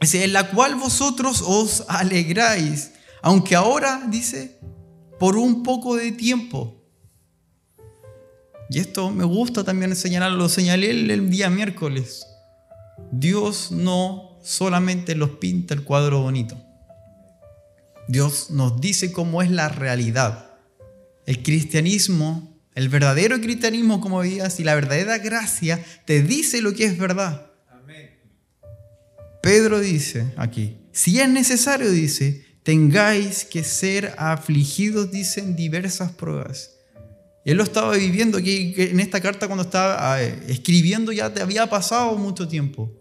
Dice, 0.01 0.25
en 0.25 0.33
la 0.33 0.51
cual 0.51 0.75
vosotros 0.75 1.43
os 1.47 1.85
alegráis, 1.89 2.93
aunque 3.23 3.55
ahora, 3.55 4.03
dice, 4.09 4.59
por 5.19 5.37
un 5.37 5.63
poco 5.63 5.97
de 5.97 6.13
tiempo. 6.13 6.83
Y 8.69 8.81
esto 8.81 9.11
me 9.11 9.25
gusta 9.25 9.63
también 9.63 9.95
señalarlo, 9.95 10.39
lo 10.39 10.49
señalé 10.49 10.91
el 10.91 11.31
día 11.31 11.49
miércoles. 11.49 12.27
Dios 13.13 13.71
no 13.71 14.26
solamente 14.47 15.15
los 15.15 15.31
pinta 15.31 15.75
el 15.75 15.83
cuadro 15.83 16.23
bonito. 16.23 16.57
Dios 18.09 18.51
nos 18.51 18.81
dice 18.81 19.13
cómo 19.13 19.43
es 19.43 19.51
la 19.51 19.69
realidad. 19.69 20.53
El 21.27 21.43
cristianismo, 21.43 22.57
el 22.75 22.89
verdadero 22.89 23.41
cristianismo, 23.41 24.01
como 24.01 24.21
veías, 24.21 24.61
y 24.61 24.65
la 24.65 24.75
verdadera 24.75 25.19
gracia 25.19 25.85
te 26.05 26.23
dice 26.23 26.63
lo 26.63 26.73
que 26.73 26.85
es 26.85 26.97
verdad. 26.97 27.51
Pedro 29.43 29.81
dice 29.81 30.33
aquí, 30.37 30.79
si 30.93 31.21
es 31.21 31.29
necesario, 31.29 31.91
dice, 31.91 32.45
tengáis 32.63 33.45
que 33.45 33.63
ser 33.63 34.15
afligidos, 34.19 35.11
dicen 35.11 35.55
diversas 35.55 36.13
pruebas 36.13 36.77
él 37.47 37.59
lo 37.59 37.63
estaba 37.63 37.97
viviendo 37.97 38.39
aquí 38.39 38.75
en 38.77 38.99
esta 38.99 39.21
carta 39.21 39.47
cuando 39.47 39.63
estaba 39.63 40.15
ah, 40.15 40.21
escribiendo 40.21 41.13
ya 41.13 41.33
te 41.33 41.41
había 41.41 41.69
pasado 41.69 42.17
mucho 42.19 42.49
tiempo. 42.49 42.93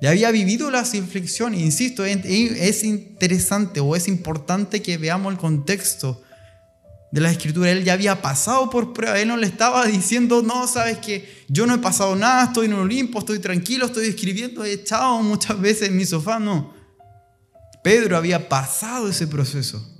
Ya 0.00 0.10
había 0.10 0.30
vivido 0.30 0.70
las 0.70 0.94
inflexiones. 0.94 1.60
Insisto, 1.60 2.04
es 2.04 2.84
interesante 2.84 3.80
o 3.80 3.96
es 3.96 4.08
importante 4.08 4.80
que 4.80 4.96
veamos 4.96 5.32
el 5.32 5.38
contexto 5.38 6.22
de 7.10 7.20
la 7.20 7.30
escritura. 7.30 7.70
Él 7.70 7.84
ya 7.84 7.94
había 7.94 8.22
pasado 8.22 8.70
por 8.70 8.92
prueba. 8.92 9.18
Él 9.18 9.28
no 9.28 9.36
le 9.36 9.46
estaba 9.46 9.86
diciendo, 9.86 10.42
no, 10.42 10.66
sabes 10.68 10.98
que 10.98 11.44
yo 11.48 11.66
no 11.66 11.74
he 11.74 11.78
pasado 11.78 12.14
nada, 12.14 12.44
estoy 12.44 12.66
en 12.66 12.72
el 12.72 12.78
Olimpo, 12.78 13.18
estoy 13.18 13.40
tranquilo, 13.40 13.86
estoy 13.86 14.06
escribiendo, 14.06 14.64
he 14.64 14.72
echado 14.72 15.20
muchas 15.22 15.60
veces 15.60 15.88
en 15.88 15.96
mi 15.96 16.04
sofá. 16.04 16.38
No. 16.38 16.74
Pedro 17.82 18.16
había 18.16 18.48
pasado 18.48 19.08
ese 19.08 19.26
proceso 19.26 19.98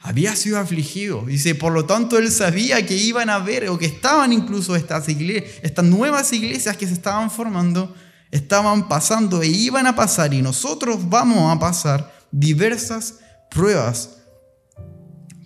había 0.00 0.34
sido 0.36 0.58
afligido. 0.58 1.24
Dice, 1.26 1.54
por 1.54 1.72
lo 1.72 1.84
tanto 1.84 2.18
él 2.18 2.30
sabía 2.30 2.84
que 2.86 2.94
iban 2.94 3.30
a 3.30 3.38
ver 3.38 3.68
o 3.68 3.78
que 3.78 3.86
estaban 3.86 4.32
incluso 4.32 4.76
estas, 4.76 5.08
iglesias, 5.08 5.52
estas 5.62 5.84
nuevas 5.84 6.32
iglesias 6.32 6.76
que 6.76 6.86
se 6.86 6.94
estaban 6.94 7.30
formando, 7.30 7.94
estaban 8.30 8.88
pasando 8.88 9.42
e 9.42 9.48
iban 9.48 9.86
a 9.86 9.96
pasar 9.96 10.34
y 10.34 10.42
nosotros 10.42 11.08
vamos 11.08 11.54
a 11.54 11.58
pasar 11.58 12.12
diversas 12.30 13.20
pruebas. 13.50 14.18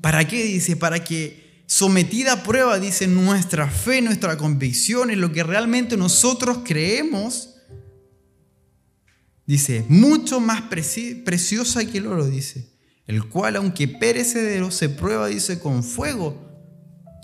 ¿Para 0.00 0.26
qué? 0.26 0.42
Dice, 0.44 0.76
para 0.76 1.02
que 1.04 1.64
sometida 1.66 2.32
a 2.32 2.42
prueba, 2.42 2.78
dice, 2.78 3.06
nuestra 3.06 3.68
fe, 3.68 4.02
nuestra 4.02 4.36
convicción 4.36 5.10
en 5.10 5.20
lo 5.20 5.32
que 5.32 5.44
realmente 5.44 5.96
nosotros 5.96 6.58
creemos, 6.64 7.54
dice, 9.46 9.84
mucho 9.88 10.40
más 10.40 10.62
preciosa 10.62 11.84
que 11.84 11.98
el 11.98 12.08
oro, 12.08 12.26
dice, 12.26 12.72
el 13.06 13.28
cual, 13.28 13.56
aunque 13.56 13.86
perecedero, 13.86 14.70
se 14.70 14.88
prueba, 14.88 15.28
dice, 15.28 15.60
con 15.60 15.84
fuego, 15.84 16.50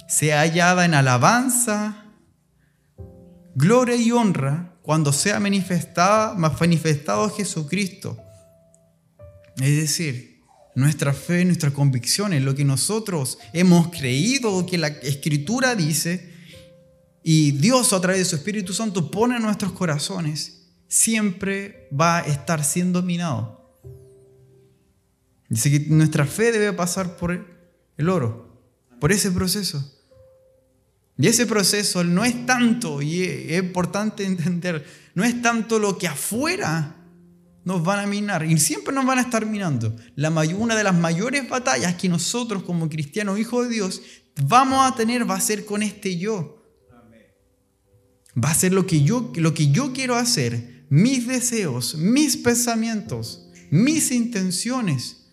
sea 0.08 0.40
hallada 0.40 0.84
en 0.84 0.94
alabanza, 0.94 2.04
gloria 3.54 3.96
y 3.96 4.12
honra 4.12 4.77
cuando 4.88 5.12
sea 5.12 5.38
manifestada, 5.38 6.32
manifestado 6.34 7.28
Jesucristo. 7.28 8.16
Es 9.60 9.76
decir, 9.76 10.40
nuestra 10.74 11.12
fe, 11.12 11.44
nuestra 11.44 11.70
convicción 11.72 12.32
en 12.32 12.46
lo 12.46 12.54
que 12.54 12.64
nosotros 12.64 13.36
hemos 13.52 13.88
creído, 13.88 14.64
que 14.64 14.78
la 14.78 14.88
Escritura 14.88 15.74
dice, 15.74 16.32
y 17.22 17.50
Dios 17.50 17.92
a 17.92 18.00
través 18.00 18.20
de 18.20 18.24
su 18.24 18.36
Espíritu 18.36 18.72
Santo 18.72 19.10
pone 19.10 19.36
en 19.36 19.42
nuestros 19.42 19.72
corazones, 19.72 20.70
siempre 20.88 21.86
va 21.92 22.20
a 22.20 22.26
estar 22.26 22.64
siendo 22.64 23.02
minado. 23.02 23.78
Dice 25.50 25.70
que 25.70 25.80
nuestra 25.80 26.24
fe 26.24 26.50
debe 26.50 26.72
pasar 26.72 27.18
por 27.18 27.46
el 27.98 28.08
oro, 28.08 28.58
por 28.98 29.12
ese 29.12 29.30
proceso. 29.32 29.97
Y 31.18 31.26
ese 31.26 31.46
proceso 31.46 32.04
no 32.04 32.24
es 32.24 32.46
tanto, 32.46 33.02
y 33.02 33.24
es 33.24 33.58
importante 33.58 34.24
entender, 34.24 34.86
no 35.14 35.24
es 35.24 35.42
tanto 35.42 35.78
lo 35.78 35.98
que 35.98 36.06
afuera 36.06 36.94
nos 37.64 37.82
van 37.82 37.98
a 37.98 38.06
minar, 38.06 38.46
y 38.46 38.56
siempre 38.58 38.94
nos 38.94 39.04
van 39.04 39.18
a 39.18 39.22
estar 39.22 39.44
minando. 39.44 39.94
Una 40.56 40.76
de 40.76 40.84
las 40.84 40.94
mayores 40.94 41.48
batallas 41.48 41.96
que 41.96 42.08
nosotros 42.08 42.62
como 42.62 42.88
cristianos, 42.88 43.38
hijos 43.38 43.68
de 43.68 43.74
Dios, 43.74 44.00
vamos 44.46 44.90
a 44.90 44.94
tener 44.94 45.28
va 45.28 45.34
a 45.34 45.40
ser 45.40 45.66
con 45.66 45.82
este 45.82 46.16
yo. 46.16 46.62
Va 48.42 48.52
a 48.52 48.54
ser 48.54 48.72
lo 48.72 48.86
que 48.86 49.02
yo, 49.02 49.32
lo 49.34 49.52
que 49.52 49.72
yo 49.72 49.92
quiero 49.92 50.14
hacer, 50.14 50.86
mis 50.88 51.26
deseos, 51.26 51.96
mis 51.96 52.36
pensamientos, 52.36 53.50
mis 53.70 54.12
intenciones. 54.12 55.26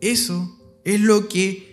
Eso 0.00 0.80
es 0.84 1.00
lo 1.00 1.28
que 1.28 1.71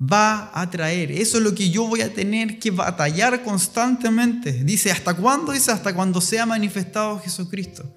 va 0.00 0.50
a 0.54 0.70
traer. 0.70 1.12
Eso 1.12 1.38
es 1.38 1.44
lo 1.44 1.54
que 1.54 1.70
yo 1.70 1.86
voy 1.86 2.00
a 2.00 2.12
tener 2.12 2.58
que 2.58 2.70
batallar 2.70 3.42
constantemente. 3.42 4.52
Dice, 4.64 4.90
¿hasta 4.90 5.14
cuándo? 5.14 5.52
Dice, 5.52 5.72
hasta 5.72 5.94
cuando 5.94 6.20
sea 6.20 6.46
manifestado 6.46 7.18
Jesucristo. 7.20 7.94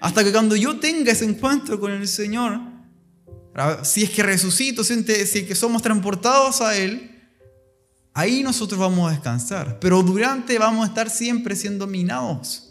Hasta 0.00 0.22
que 0.24 0.32
cuando 0.32 0.56
yo 0.56 0.78
tenga 0.78 1.12
ese 1.12 1.24
encuentro 1.24 1.78
con 1.80 1.92
el 1.92 2.06
Señor, 2.06 2.60
si 3.82 4.04
es 4.04 4.10
que 4.10 4.22
resucito, 4.22 4.84
si 4.84 4.94
es 4.94 5.32
que 5.32 5.54
somos 5.54 5.82
transportados 5.82 6.60
a 6.60 6.76
Él, 6.76 7.10
ahí 8.14 8.42
nosotros 8.42 8.78
vamos 8.78 9.08
a 9.08 9.12
descansar. 9.12 9.78
Pero 9.80 10.02
durante 10.02 10.58
vamos 10.58 10.84
a 10.84 10.88
estar 10.88 11.10
siempre 11.10 11.56
siendo 11.56 11.86
minados. 11.86 12.68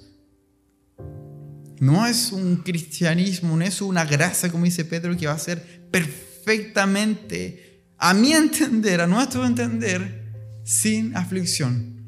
No 1.80 2.06
es 2.06 2.32
un 2.32 2.58
cristianismo, 2.58 3.56
no 3.56 3.64
es 3.64 3.82
una 3.82 4.06
gracia, 4.06 4.50
como 4.50 4.66
dice 4.66 4.84
Pedro, 4.84 5.16
que 5.16 5.28
va 5.28 5.34
a 5.34 5.40
ser 5.40 5.88
perfectamente 5.92 7.69
a 8.00 8.14
mi 8.14 8.32
entender, 8.32 9.02
a 9.02 9.08
nuestro 9.08 9.46
entender, 9.46 10.32
sin 10.64 11.16
aflicción. 11.16 12.00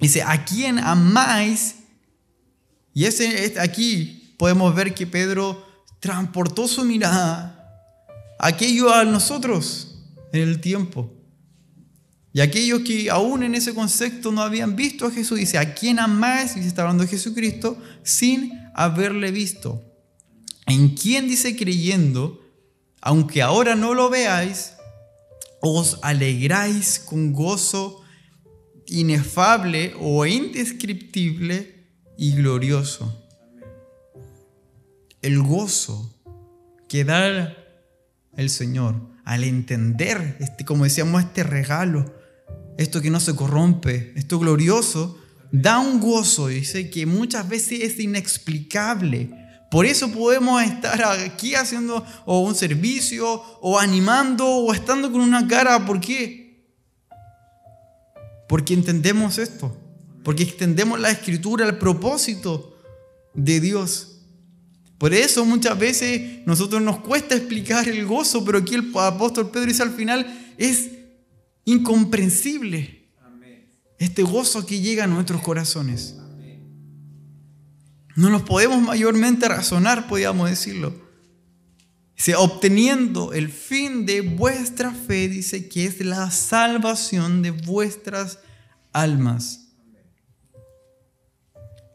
Dice, 0.00 0.22
a 0.22 0.44
quien 0.44 0.78
amáis, 0.78 1.76
y 2.94 3.04
aquí 3.04 4.34
podemos 4.38 4.74
ver 4.74 4.94
que 4.94 5.06
Pedro 5.06 5.64
transportó 6.00 6.66
su 6.66 6.84
mirada 6.84 7.54
aquello 8.38 8.92
a 8.92 9.04
nosotros 9.04 9.96
en 10.32 10.48
el 10.48 10.60
tiempo. 10.60 11.12
Y 12.32 12.40
aquellos 12.40 12.80
que 12.82 13.10
aún 13.10 13.42
en 13.42 13.54
ese 13.54 13.74
concepto 13.74 14.30
no 14.30 14.42
habían 14.42 14.76
visto 14.76 15.06
a 15.06 15.10
Jesús, 15.10 15.38
dice, 15.38 15.58
a 15.58 15.74
quien 15.74 15.98
amáis, 15.98 16.56
y 16.56 16.62
se 16.62 16.68
está 16.68 16.82
hablando 16.82 17.02
de 17.02 17.10
Jesucristo, 17.10 17.76
sin 18.02 18.52
haberle 18.74 19.30
visto. 19.30 19.82
En 20.66 20.90
quien 20.90 21.26
dice 21.28 21.56
creyendo, 21.56 22.40
aunque 23.00 23.42
ahora 23.42 23.74
no 23.74 23.94
lo 23.94 24.08
veáis, 24.10 24.72
os 25.60 25.98
alegráis 26.02 26.98
con 26.98 27.32
gozo 27.32 28.02
inefable 28.86 29.94
o 30.00 30.24
indescriptible 30.26 31.88
y 32.16 32.32
glorioso. 32.32 33.24
El 35.20 35.42
gozo 35.42 36.14
que 36.88 37.04
da 37.04 37.54
el 38.36 38.50
Señor 38.50 38.94
al 39.24 39.44
entender, 39.44 40.36
este, 40.40 40.64
como 40.64 40.84
decíamos, 40.84 41.22
este 41.22 41.42
regalo, 41.42 42.14
esto 42.78 43.02
que 43.02 43.10
no 43.10 43.20
se 43.20 43.34
corrompe, 43.34 44.12
esto 44.16 44.38
glorioso, 44.38 45.18
da 45.52 45.78
un 45.80 46.00
gozo, 46.00 46.48
dice, 46.48 46.88
que 46.88 47.04
muchas 47.04 47.48
veces 47.48 47.80
es 47.82 48.00
inexplicable 48.00 49.30
por 49.70 49.84
eso 49.84 50.10
podemos 50.10 50.62
estar 50.62 51.02
aquí 51.04 51.54
haciendo 51.54 52.04
o 52.24 52.40
un 52.40 52.54
servicio 52.54 53.26
o 53.60 53.78
animando 53.78 54.46
o 54.46 54.72
estando 54.72 55.12
con 55.12 55.20
una 55.20 55.46
cara. 55.46 55.84
¿Por 55.84 56.00
qué? 56.00 56.64
Porque 58.48 58.72
entendemos 58.72 59.36
esto. 59.36 59.76
Porque 60.24 60.44
entendemos 60.44 60.98
la 60.98 61.10
escritura, 61.10 61.66
el 61.66 61.76
propósito 61.76 62.78
de 63.34 63.60
Dios. 63.60 64.22
Por 64.96 65.12
eso 65.12 65.44
muchas 65.44 65.78
veces 65.78 66.46
nosotros 66.46 66.82
nos 66.82 67.00
cuesta 67.00 67.36
explicar 67.36 67.88
el 67.88 68.04
gozo, 68.06 68.44
pero 68.44 68.58
aquí 68.58 68.74
el 68.74 68.90
apóstol 68.96 69.50
Pedro 69.50 69.66
dice 69.66 69.82
al 69.82 69.92
final, 69.92 70.54
es 70.56 70.88
incomprensible 71.64 73.06
este 73.98 74.22
gozo 74.22 74.64
que 74.64 74.80
llega 74.80 75.04
a 75.04 75.06
nuestros 75.06 75.42
corazones. 75.42 76.16
No 78.18 78.30
nos 78.30 78.42
podemos 78.42 78.82
mayormente 78.82 79.46
razonar, 79.46 80.08
podríamos 80.08 80.50
decirlo. 80.50 80.92
Dice, 82.16 82.34
obteniendo 82.34 83.32
el 83.32 83.48
fin 83.48 84.06
de 84.06 84.22
vuestra 84.22 84.90
fe, 84.90 85.28
dice 85.28 85.68
que 85.68 85.84
es 85.84 86.04
la 86.04 86.28
salvación 86.32 87.42
de 87.42 87.52
vuestras 87.52 88.40
almas. 88.92 89.68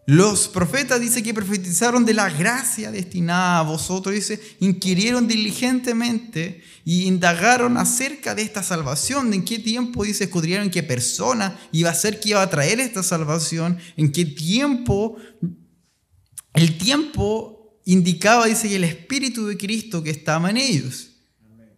Los 0.06 0.48
profetas 0.48 1.02
dice 1.02 1.22
que 1.22 1.34
profetizaron 1.34 2.06
de 2.06 2.14
la 2.14 2.30
gracia 2.30 2.90
destinada 2.90 3.60
a 3.60 3.64
vosotros, 3.64 4.16
dice, 4.16 4.40
inquirieron 4.62 5.28
diligentemente 5.28 6.64
y 6.86 7.04
indagaron 7.04 7.76
acerca 7.76 8.34
de 8.34 8.44
esta 8.44 8.64
salvación, 8.64 9.34
en 9.34 9.44
qué 9.44 9.60
tiempo, 9.60 10.06
dice, 10.06 10.24
escudrillaron 10.24 10.70
qué 10.70 10.84
persona 10.84 11.60
iba 11.74 11.90
a 11.90 11.94
ser 11.94 12.22
que 12.22 12.30
iba 12.30 12.42
a 12.42 12.50
traer 12.50 12.80
esta 12.80 13.04
salvación, 13.04 13.78
en 13.98 14.14
qué 14.14 14.24
tiempo 14.24 15.18
el 16.54 16.78
tiempo 16.78 17.82
indicaba, 17.86 18.46
dice, 18.46 18.70
que 18.70 18.76
el 18.76 18.84
Espíritu 18.84 19.48
de 19.48 19.58
Cristo 19.58 20.04
que 20.04 20.12
estaba 20.12 20.50
en 20.50 20.58
ellos, 20.58 21.10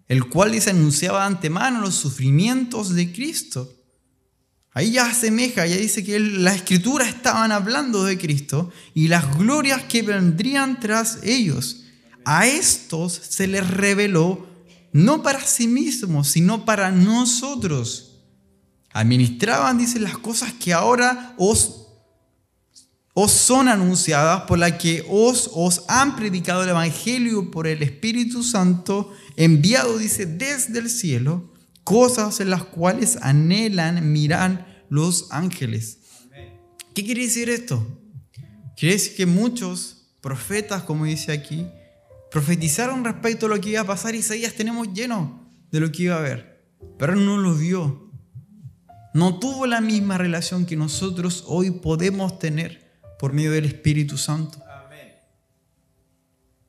el 0.08 0.26
cual 0.26 0.52
les 0.52 0.68
anunciaba 0.68 1.22
de 1.22 1.28
antemano 1.28 1.82
los 1.82 1.96
sufrimientos 1.96 2.94
de 2.94 3.12
Cristo. 3.12 3.72
Ahí 4.72 4.92
ya 4.92 5.08
asemeja, 5.08 5.66
ya 5.66 5.78
dice 5.78 6.04
que 6.04 6.20
la 6.20 6.54
escritura 6.54 7.08
estaban 7.08 7.52
hablando 7.54 8.04
de 8.04 8.18
Cristo 8.18 8.72
y 8.94 9.08
las 9.08 9.38
glorias 9.38 9.84
que 9.84 10.02
vendrían 10.02 10.80
tras 10.82 11.20
ellos. 11.24 11.86
A 12.26 12.46
estos 12.46 13.14
se 13.14 13.48
les 13.48 13.66
reveló 13.70 14.48
no 14.92 15.24
para 15.24 15.42
sí 15.42 15.68
mismos, 15.68 16.28
sino 16.28 16.66
para 16.66 16.92
nosotros. 16.92 18.22
Administraban, 18.92 19.78
dice, 19.78 20.00
las 20.00 20.18
cosas 20.18 20.54
que 20.54 20.74
ahora 20.74 21.34
os 21.38 21.85
os 23.18 23.32
son 23.32 23.70
anunciadas, 23.70 24.42
por 24.42 24.60
la 24.60 24.78
que 24.78 25.06
os, 25.10 25.50
os 25.54 25.86
han 25.88 26.18
predicado 26.18 26.64
el 26.64 26.70
Evangelio 26.70 27.50
por 27.50 27.66
el 27.66 27.82
Espíritu 27.82 28.44
Santo, 28.44 29.10
enviado, 29.38 29.98
dice, 29.98 30.26
desde 30.26 30.80
el 30.80 30.90
cielo, 30.90 31.54
cosas 31.86 32.42
en 32.42 32.50
las 32.50 32.66
cuales 32.66 33.18
anhelan, 33.22 34.12
miran 34.12 34.68
los 34.90 35.32
ángeles. 35.32 36.00
¿Qué 36.94 37.06
quiere 37.06 37.24
decir 37.24 37.50
esto? 37.50 37.88
Quiere 38.76 38.96
decir 38.96 39.16
que 39.16 39.26
muchos 39.26 40.10
profetas, 40.20 40.84
como 40.84 41.06
dice 41.06 41.32
aquí, 41.32 41.66
profetizaron 42.32 43.06
respecto 43.06 43.46
a 43.46 43.50
lo 43.50 43.62
que 43.62 43.70
iba 43.70 43.82
a 43.82 43.88
pasar. 43.88 44.14
y 44.14 44.18
Isaías 44.18 44.56
tenemos 44.56 44.92
lleno 44.92 45.50
de 45.72 45.80
lo 45.80 45.90
que 45.90 46.04
iba 46.04 46.16
a 46.16 46.20
haber, 46.20 46.68
pero 47.00 47.16
no 47.16 47.38
lo 47.38 47.56
vio. 47.56 48.12
No 49.14 49.40
tuvo 49.40 49.68
la 49.68 49.80
misma 49.80 50.18
relación 50.18 50.66
que 50.66 50.76
nosotros 50.76 51.46
hoy 51.48 51.72
podemos 51.72 52.40
tener 52.40 52.85
por 53.20 53.34
medio 53.34 53.52
del 53.52 53.66
Espíritu 53.66 54.18
Santo. 54.18 54.62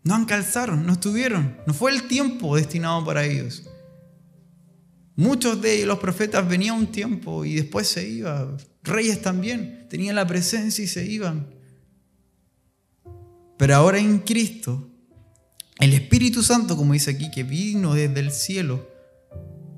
No 0.02 0.14
alcanzaron, 0.14 0.86
no 0.86 0.92
estuvieron, 0.92 1.56
no 1.66 1.74
fue 1.74 1.90
el 1.90 2.06
tiempo 2.06 2.54
destinado 2.54 3.04
para 3.04 3.24
ellos. 3.24 3.64
Muchos 5.16 5.60
de 5.60 5.84
los 5.84 5.98
profetas 5.98 6.48
venían 6.48 6.76
un 6.76 6.86
tiempo 6.86 7.44
y 7.44 7.54
después 7.54 7.88
se 7.88 8.08
iban. 8.08 8.56
Reyes 8.84 9.20
también 9.20 9.86
tenían 9.90 10.14
la 10.14 10.26
presencia 10.26 10.84
y 10.84 10.86
se 10.86 11.04
iban. 11.06 11.48
Pero 13.56 13.74
ahora 13.74 13.98
en 13.98 14.18
Cristo, 14.20 14.90
el 15.80 15.92
Espíritu 15.92 16.42
Santo, 16.42 16.76
como 16.76 16.92
dice 16.92 17.10
aquí, 17.10 17.30
que 17.30 17.42
vino 17.42 17.94
desde 17.94 18.20
el 18.20 18.30
cielo, 18.30 18.88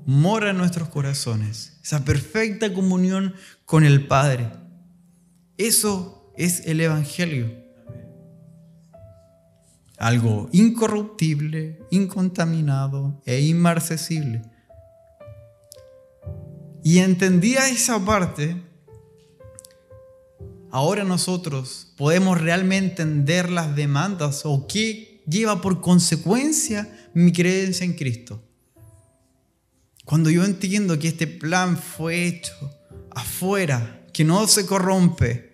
mora 0.05 0.51
en 0.51 0.57
nuestros 0.57 0.89
corazones. 0.89 1.79
Esa 1.81 2.05
perfecta 2.05 2.71
comunión 2.73 3.33
con 3.65 3.83
el 3.83 4.05
Padre. 4.05 4.51
Eso 5.57 6.18
es 6.39 6.65
el 6.65 6.79
Evangelio. 6.79 7.51
Algo 9.97 10.47
incorruptible, 10.53 11.79
incontaminado 11.91 13.21
e 13.25 13.41
inmarcesible. 13.41 14.41
Y 16.81 16.99
entendida 16.99 17.67
esa 17.67 18.03
parte, 18.05 18.55
ahora 20.71 21.03
nosotros 21.03 21.93
podemos 21.97 22.39
realmente 22.39 23.01
entender 23.01 23.49
las 23.49 23.75
demandas 23.75 24.43
o 24.45 24.65
qué 24.65 25.21
lleva 25.27 25.59
por 25.59 25.81
consecuencia 25.81 27.09
mi 27.13 27.33
creencia 27.33 27.83
en 27.83 27.93
Cristo. 27.93 28.41
Cuando 30.05 30.29
yo 30.29 30.45
entiendo 30.45 30.97
que 30.97 31.09
este 31.09 31.27
plan 31.27 31.77
fue 31.77 32.25
hecho 32.25 32.53
afuera, 33.11 34.07
que 34.13 34.23
no 34.23 34.47
se 34.47 34.65
corrompe, 34.65 35.48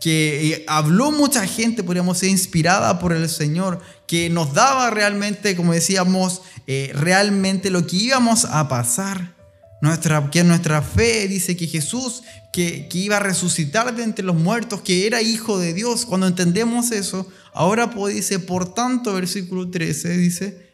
que 0.00 0.64
habló 0.66 1.12
mucha 1.12 1.46
gente, 1.46 1.84
podríamos 1.84 2.18
ser 2.18 2.30
inspirada 2.30 2.98
por 2.98 3.12
el 3.12 3.28
Señor, 3.28 3.80
que 4.06 4.30
nos 4.30 4.54
daba 4.54 4.90
realmente, 4.90 5.54
como 5.54 5.74
decíamos, 5.74 6.40
eh, 6.66 6.90
realmente 6.94 7.70
lo 7.70 7.86
que 7.86 7.96
íbamos 7.96 8.46
a 8.46 8.66
pasar. 8.68 9.36
Nuestra, 9.82 10.30
que 10.30 10.44
nuestra 10.44 10.82
fe 10.82 11.26
dice 11.26 11.56
que 11.56 11.66
Jesús, 11.66 12.22
que, 12.52 12.86
que 12.88 12.98
iba 12.98 13.16
a 13.16 13.20
resucitar 13.20 13.94
de 13.94 14.02
entre 14.02 14.24
los 14.24 14.36
muertos, 14.36 14.82
que 14.82 15.06
era 15.06 15.22
hijo 15.22 15.58
de 15.58 15.72
Dios. 15.72 16.04
Cuando 16.04 16.26
entendemos 16.26 16.90
eso, 16.90 17.26
ahora 17.54 17.90
dice, 18.08 18.38
por 18.38 18.74
tanto, 18.74 19.14
versículo 19.14 19.70
13, 19.70 20.18
dice, 20.18 20.70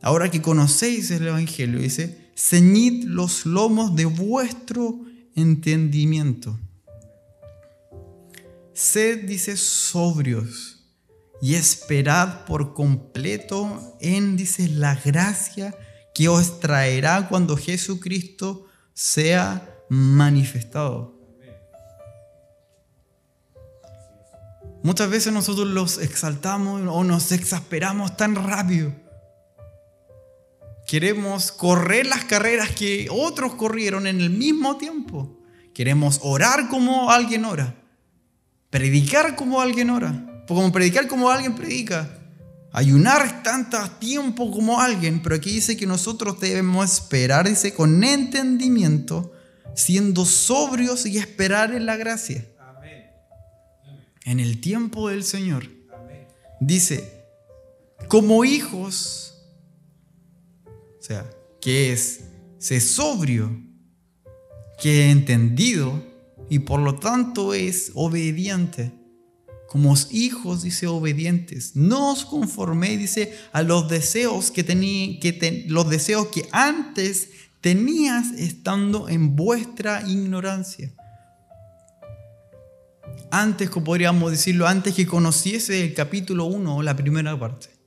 ahora 0.00 0.30
que 0.30 0.40
conocéis 0.40 1.10
el 1.10 1.26
Evangelio, 1.26 1.78
dice, 1.78 2.30
ceñid 2.36 3.04
los 3.04 3.44
lomos 3.44 3.96
de 3.96 4.06
vuestro 4.06 4.98
entendimiento. 5.34 6.58
Sed, 8.78 9.24
dice, 9.24 9.56
sobrios 9.56 10.84
y 11.42 11.56
esperad 11.56 12.44
por 12.44 12.74
completo 12.74 13.96
en, 14.00 14.38
la 14.78 14.94
gracia 14.94 15.76
que 16.14 16.28
os 16.28 16.60
traerá 16.60 17.28
cuando 17.28 17.56
Jesucristo 17.56 18.66
sea 18.94 19.68
manifestado. 19.88 21.18
Muchas 24.84 25.10
veces 25.10 25.32
nosotros 25.32 25.66
los 25.66 25.98
exaltamos 25.98 26.80
o 26.86 27.02
nos 27.02 27.32
exasperamos 27.32 28.16
tan 28.16 28.36
rápido 28.36 28.94
Queremos 30.86 31.50
correr 31.50 32.06
las 32.06 32.24
carreras 32.24 32.70
que 32.70 33.08
otros 33.10 33.56
corrieron 33.56 34.06
en 34.06 34.20
el 34.20 34.30
mismo 34.30 34.78
tiempo. 34.78 35.38
Queremos 35.74 36.20
orar 36.22 36.68
como 36.68 37.10
alguien 37.10 37.44
ora. 37.44 37.87
Predicar 38.70 39.36
como 39.36 39.60
alguien 39.60 39.90
ora. 39.90 40.44
Como 40.46 40.70
predicar 40.72 41.06
como 41.06 41.30
alguien 41.30 41.54
predica. 41.54 42.08
Ayunar 42.72 43.42
tanto 43.42 43.78
tiempo 43.98 44.50
como 44.50 44.80
alguien. 44.80 45.22
Pero 45.22 45.36
aquí 45.36 45.52
dice 45.52 45.76
que 45.76 45.86
nosotros 45.86 46.40
debemos 46.40 46.92
esperar, 46.92 47.48
dice, 47.48 47.72
con 47.74 48.04
entendimiento, 48.04 49.32
siendo 49.74 50.24
sobrios 50.24 51.06
y 51.06 51.18
esperar 51.18 51.72
en 51.72 51.86
la 51.86 51.96
gracia. 51.96 52.46
En 54.24 54.40
el 54.40 54.60
tiempo 54.60 55.08
del 55.08 55.24
Señor. 55.24 55.68
Dice, 56.60 57.24
como 58.08 58.44
hijos 58.44 59.28
sea, 61.08 61.28
que 61.60 61.92
es 61.92 62.20
ser 62.58 62.80
sobrio, 62.80 63.50
que 64.80 65.06
es 65.06 65.12
entendido 65.12 66.02
y 66.48 66.60
por 66.60 66.80
lo 66.80 66.94
tanto 66.96 67.54
es 67.54 67.92
obediente. 67.94 68.92
Como 69.68 69.94
hijos, 70.10 70.62
dice, 70.62 70.86
obedientes. 70.86 71.76
No 71.76 72.12
os 72.12 72.24
conforméis, 72.24 72.98
dice, 72.98 73.34
a 73.52 73.62
los 73.62 73.88
deseos 73.88 74.50
que, 74.50 74.64
tení, 74.64 75.18
que 75.20 75.66
los 75.68 75.90
deseos 75.90 76.28
que 76.28 76.48
antes 76.52 77.30
tenías 77.60 78.32
estando 78.32 79.08
en 79.10 79.36
vuestra 79.36 80.08
ignorancia. 80.08 80.94
Antes, 83.30 83.68
como 83.68 83.84
podríamos 83.84 84.30
decirlo, 84.30 84.66
antes 84.66 84.94
que 84.94 85.06
conociese 85.06 85.84
el 85.84 85.92
capítulo 85.92 86.46
1 86.46 86.82
la 86.82 86.96
primera 86.96 87.38
parte 87.38 87.78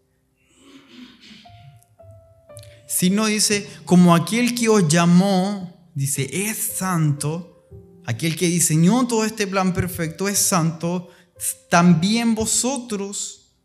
sino 2.92 3.28
dice, 3.28 3.68
como 3.86 4.14
aquel 4.14 4.54
que 4.54 4.68
os 4.68 4.88
llamó, 4.88 5.90
dice, 5.96 6.30
es 6.50 6.58
santo, 6.58 7.61
aquel 8.06 8.36
que 8.36 8.48
diseñó 8.48 9.08
todo 9.08 9.26
este 9.26 9.48
plan 9.48 9.74
perfecto 9.74 10.28
es 10.28 10.40
santo, 10.40 11.10
también 11.70 12.36
vosotros, 12.36 13.56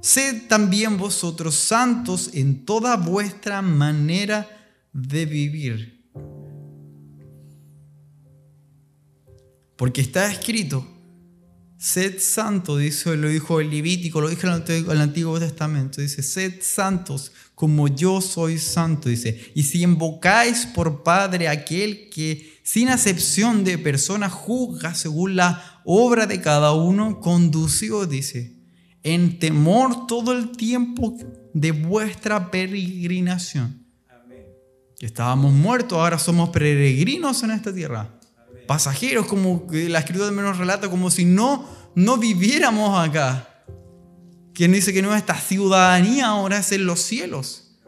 sed 0.00 0.48
también 0.48 0.96
vosotros 0.96 1.54
santos 1.54 2.30
en 2.34 2.64
toda 2.64 2.96
vuestra 2.96 3.62
manera 3.62 4.48
de 4.92 5.26
vivir. 5.26 6.02
Porque 9.76 10.00
está 10.00 10.30
escrito, 10.30 10.86
sed 11.78 12.20
santo, 12.20 12.76
dice, 12.76 13.16
lo 13.16 13.28
dijo 13.28 13.60
el 13.60 13.70
Levítico, 13.70 14.20
lo 14.20 14.28
dijo 14.28 14.46
el 14.46 15.00
Antiguo 15.00 15.40
Testamento, 15.40 16.00
dice, 16.00 16.22
sed 16.22 16.60
santos 16.60 17.32
como 17.62 17.86
yo 17.86 18.20
soy 18.20 18.58
santo, 18.58 19.08
dice. 19.08 19.52
Y 19.54 19.62
si 19.62 19.82
invocáis 19.84 20.66
por 20.66 21.04
Padre 21.04 21.46
aquel 21.46 22.10
que 22.10 22.58
sin 22.64 22.88
acepción 22.88 23.62
de 23.62 23.78
persona 23.78 24.28
juzga 24.28 24.96
según 24.96 25.36
la 25.36 25.80
obra 25.84 26.26
de 26.26 26.40
cada 26.40 26.72
uno, 26.72 27.20
condució, 27.20 28.04
dice, 28.04 28.56
en 29.04 29.38
temor 29.38 30.08
todo 30.08 30.32
el 30.32 30.50
tiempo 30.50 31.16
de 31.54 31.70
vuestra 31.70 32.50
peregrinación. 32.50 33.86
Estábamos 34.98 35.52
muertos, 35.52 36.00
ahora 36.00 36.18
somos 36.18 36.48
peregrinos 36.48 37.44
en 37.44 37.52
esta 37.52 37.72
tierra. 37.72 38.18
Pasajeros, 38.66 39.26
como 39.26 39.68
la 39.70 40.00
escritura 40.00 40.26
de 40.26 40.32
menos 40.32 40.58
relata, 40.58 40.90
como 40.90 41.12
si 41.12 41.24
no, 41.24 41.64
no 41.94 42.16
viviéramos 42.16 42.98
acá. 42.98 43.51
Quien 44.54 44.72
dice 44.72 44.92
que 44.92 45.02
nuestra 45.02 45.38
ciudadanía 45.38 46.26
ahora 46.26 46.58
es 46.58 46.72
en 46.72 46.86
los 46.86 47.00
cielos. 47.00 47.78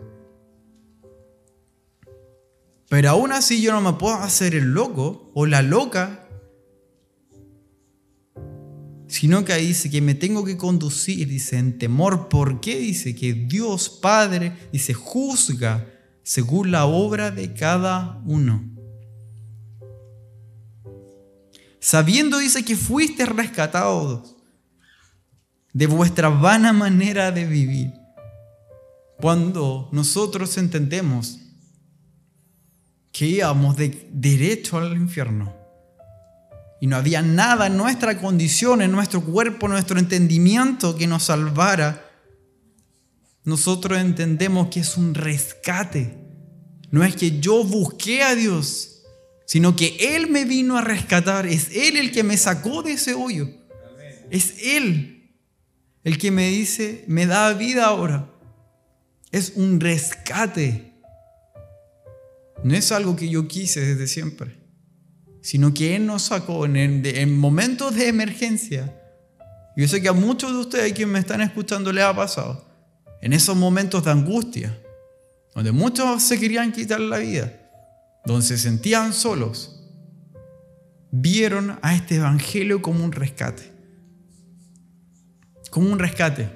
Pero 2.89 3.11
aún 3.11 3.33
así 3.33 3.61
yo 3.61 3.73
no 3.73 3.81
me 3.81 3.99
puedo 3.99 4.15
hacer 4.15 4.55
el 4.55 4.73
loco 4.73 5.31
o 5.35 5.47
la 5.47 5.63
loca, 5.63 6.29
sino 9.09 9.45
que 9.45 9.57
dice 9.57 9.91
que 9.91 10.01
me 10.01 10.15
tengo 10.15 10.45
que 10.45 10.57
conducir, 10.57 11.29
dice, 11.29 11.59
en 11.59 11.79
temor. 11.79 12.29
¿Por 12.29 12.61
qué? 12.61 12.79
Dice 12.79 13.15
que 13.15 13.33
Dios 13.35 13.89
Padre, 13.89 14.57
dice, 14.73 14.95
juzga 14.95 15.87
según 16.23 16.71
la 16.71 16.87
obra 16.87 17.31
de 17.31 17.53
cada 17.53 18.23
uno. 18.25 18.71
Sabiendo, 21.81 22.39
dice, 22.39 22.65
que 22.65 22.77
fuiste 22.77 23.27
rescatados 23.27 24.34
de 25.75 25.89
vuestra 25.89 26.29
vana 26.29 26.73
manera 26.73 27.33
de 27.33 27.45
vivir. 27.45 27.93
Cuando 29.21 29.89
nosotros 29.93 30.57
entendemos 30.57 31.41
que 33.13 33.27
íbamos 33.27 33.77
de 33.77 34.09
derecho 34.13 34.79
al 34.79 34.97
infierno 34.97 35.55
y 36.81 36.87
no 36.87 36.97
había 36.97 37.23
nada 37.23 37.67
en 37.67 37.77
nuestra 37.77 38.19
condición, 38.21 38.83
en 38.83 38.93
nuestro 38.93 39.21
cuerpo, 39.23 39.67
en 39.67 39.73
nuestro 39.73 39.99
entendimiento 39.99 40.97
que 40.97 41.09
nos 41.09 41.25
salvara, 41.25 42.09
nosotros 43.43 43.99
entendemos 43.99 44.69
que 44.69 44.81
es 44.81 44.97
un 44.97 45.15
rescate. 45.15 46.19
No 46.91 47.03
es 47.03 47.17
que 47.17 47.41
yo 47.41 47.65
busqué 47.65 48.23
a 48.23 48.37
Dios, 48.37 49.03
sino 49.45 49.75
que 49.75 49.97
Él 50.15 50.31
me 50.31 50.45
vino 50.45 50.79
a 50.79 50.83
rescatar. 50.83 51.47
Es 51.47 51.71
Él 51.73 51.97
el 51.97 52.13
que 52.13 52.23
me 52.23 52.37
sacó 52.37 52.83
de 52.83 52.93
ese 52.93 53.15
hoyo. 53.15 53.49
Es 54.31 54.55
Él 54.63 55.14
el 56.05 56.19
que 56.19 56.31
me 56.31 56.49
dice, 56.49 57.05
me 57.09 57.27
da 57.27 57.53
vida 57.55 57.87
ahora. 57.87 58.31
Es 59.33 59.55
un 59.57 59.81
rescate. 59.81 60.93
No 62.63 62.75
es 62.75 62.93
algo 62.93 63.17
que 63.17 63.29
yo 63.29 63.49
quise 63.49 63.81
desde 63.81 64.07
siempre, 64.07 64.59
sino 65.41 65.73
que 65.75 65.97
Él 65.97 66.07
nos 66.07 66.23
sacó 66.23 66.67
en, 66.67 67.39
momentos 67.39 67.95
de 67.95 68.09
emergencia. 68.09 69.01
Yo 69.77 69.89
sé 69.89 70.01
que 70.01 70.09
a 70.09 70.13
muchos 70.13 70.53
de 70.53 70.59
ustedes 70.59 70.93
que 70.93 71.07
me 71.07 71.19
están 71.19 71.41
escuchando 71.41 71.93
les 71.93 72.05
ha 72.05 72.15
pasado. 72.15 72.65
En 73.23 73.33
esos 73.33 73.57
momentos 73.57 74.05
de 74.05 74.11
angustia, 74.11 74.79
donde 75.55 75.73
muchos 75.73 76.23
se 76.23 76.39
querían 76.39 76.71
quitar 76.71 77.01
la 77.01 77.19
vida, 77.19 77.53
donde 78.27 78.47
se 78.47 78.59
sentían 78.59 79.15
solos, 79.15 79.83
vieron 81.11 81.79
a 81.81 81.95
este 81.95 82.17
Evangelio 82.17 82.83
como 82.83 83.03
un 83.03 83.13
rescate 83.13 83.74
como 85.75 85.93
un 85.93 85.99
rescate. 85.99 86.49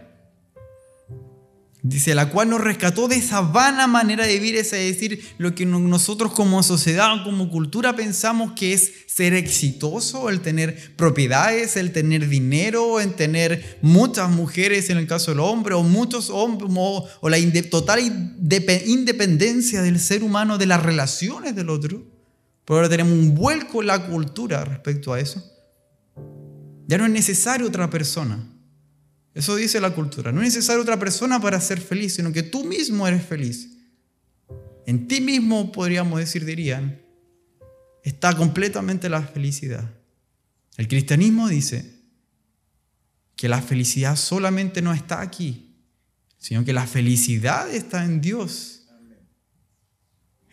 Dice, 1.82 2.14
la 2.14 2.30
cual 2.30 2.50
nos 2.50 2.60
rescató 2.60 3.08
de 3.08 3.16
esa 3.16 3.40
vana 3.40 3.88
manera 3.88 4.24
de 4.24 4.34
vivir, 4.34 4.54
es 4.54 4.70
decir, 4.70 5.34
lo 5.38 5.56
que 5.56 5.66
nosotros 5.66 6.32
como 6.34 6.62
sociedad, 6.62 7.24
como 7.24 7.50
cultura 7.50 7.96
pensamos 7.96 8.52
que 8.52 8.74
es 8.74 8.92
ser 9.08 9.34
exitoso, 9.34 10.28
el 10.28 10.40
tener 10.40 10.94
propiedades, 10.94 11.76
el 11.76 11.90
tener 11.90 12.28
dinero, 12.28 13.00
el 13.00 13.14
tener 13.14 13.78
muchas 13.82 14.30
mujeres 14.30 14.88
en 14.88 14.98
el 14.98 15.08
caso 15.08 15.32
del 15.32 15.40
hombre, 15.40 15.74
o 15.74 15.82
muchos 15.82 16.30
hombres, 16.30 16.70
o, 16.76 17.28
la 17.28 17.38
total 17.68 17.98
independencia 18.86 19.82
del 19.82 19.98
ser 19.98 20.22
humano 20.22 20.58
de 20.58 20.66
las 20.66 20.80
relaciones 20.80 21.56
del 21.56 21.70
otro. 21.70 22.06
Pero 22.64 22.76
ahora 22.76 22.88
tenemos 22.88 23.14
un 23.14 23.34
vuelco 23.34 23.80
en 23.80 23.88
la 23.88 24.06
cultura 24.06 24.64
respecto 24.64 25.12
a 25.12 25.18
eso. 25.18 25.42
Ya 26.86 26.98
no 26.98 27.04
es 27.04 27.10
necesario 27.10 27.66
otra 27.66 27.90
persona. 27.90 28.57
Eso 29.38 29.54
dice 29.54 29.80
la 29.80 29.94
cultura. 29.94 30.32
No 30.32 30.42
es 30.42 30.48
necesaria 30.48 30.82
otra 30.82 30.98
persona 30.98 31.40
para 31.40 31.60
ser 31.60 31.80
feliz, 31.80 32.14
sino 32.14 32.32
que 32.32 32.42
tú 32.42 32.64
mismo 32.64 33.06
eres 33.06 33.24
feliz. 33.24 33.68
En 34.84 35.06
ti 35.06 35.20
mismo, 35.20 35.70
podríamos 35.70 36.18
decir, 36.18 36.44
dirían, 36.44 37.00
está 38.02 38.36
completamente 38.36 39.08
la 39.08 39.22
felicidad. 39.22 39.94
El 40.76 40.88
cristianismo 40.88 41.46
dice 41.46 42.00
que 43.36 43.48
la 43.48 43.62
felicidad 43.62 44.16
solamente 44.16 44.82
no 44.82 44.92
está 44.92 45.20
aquí, 45.20 45.76
sino 46.36 46.64
que 46.64 46.72
la 46.72 46.88
felicidad 46.88 47.72
está 47.72 48.04
en 48.04 48.20
Dios. 48.20 48.77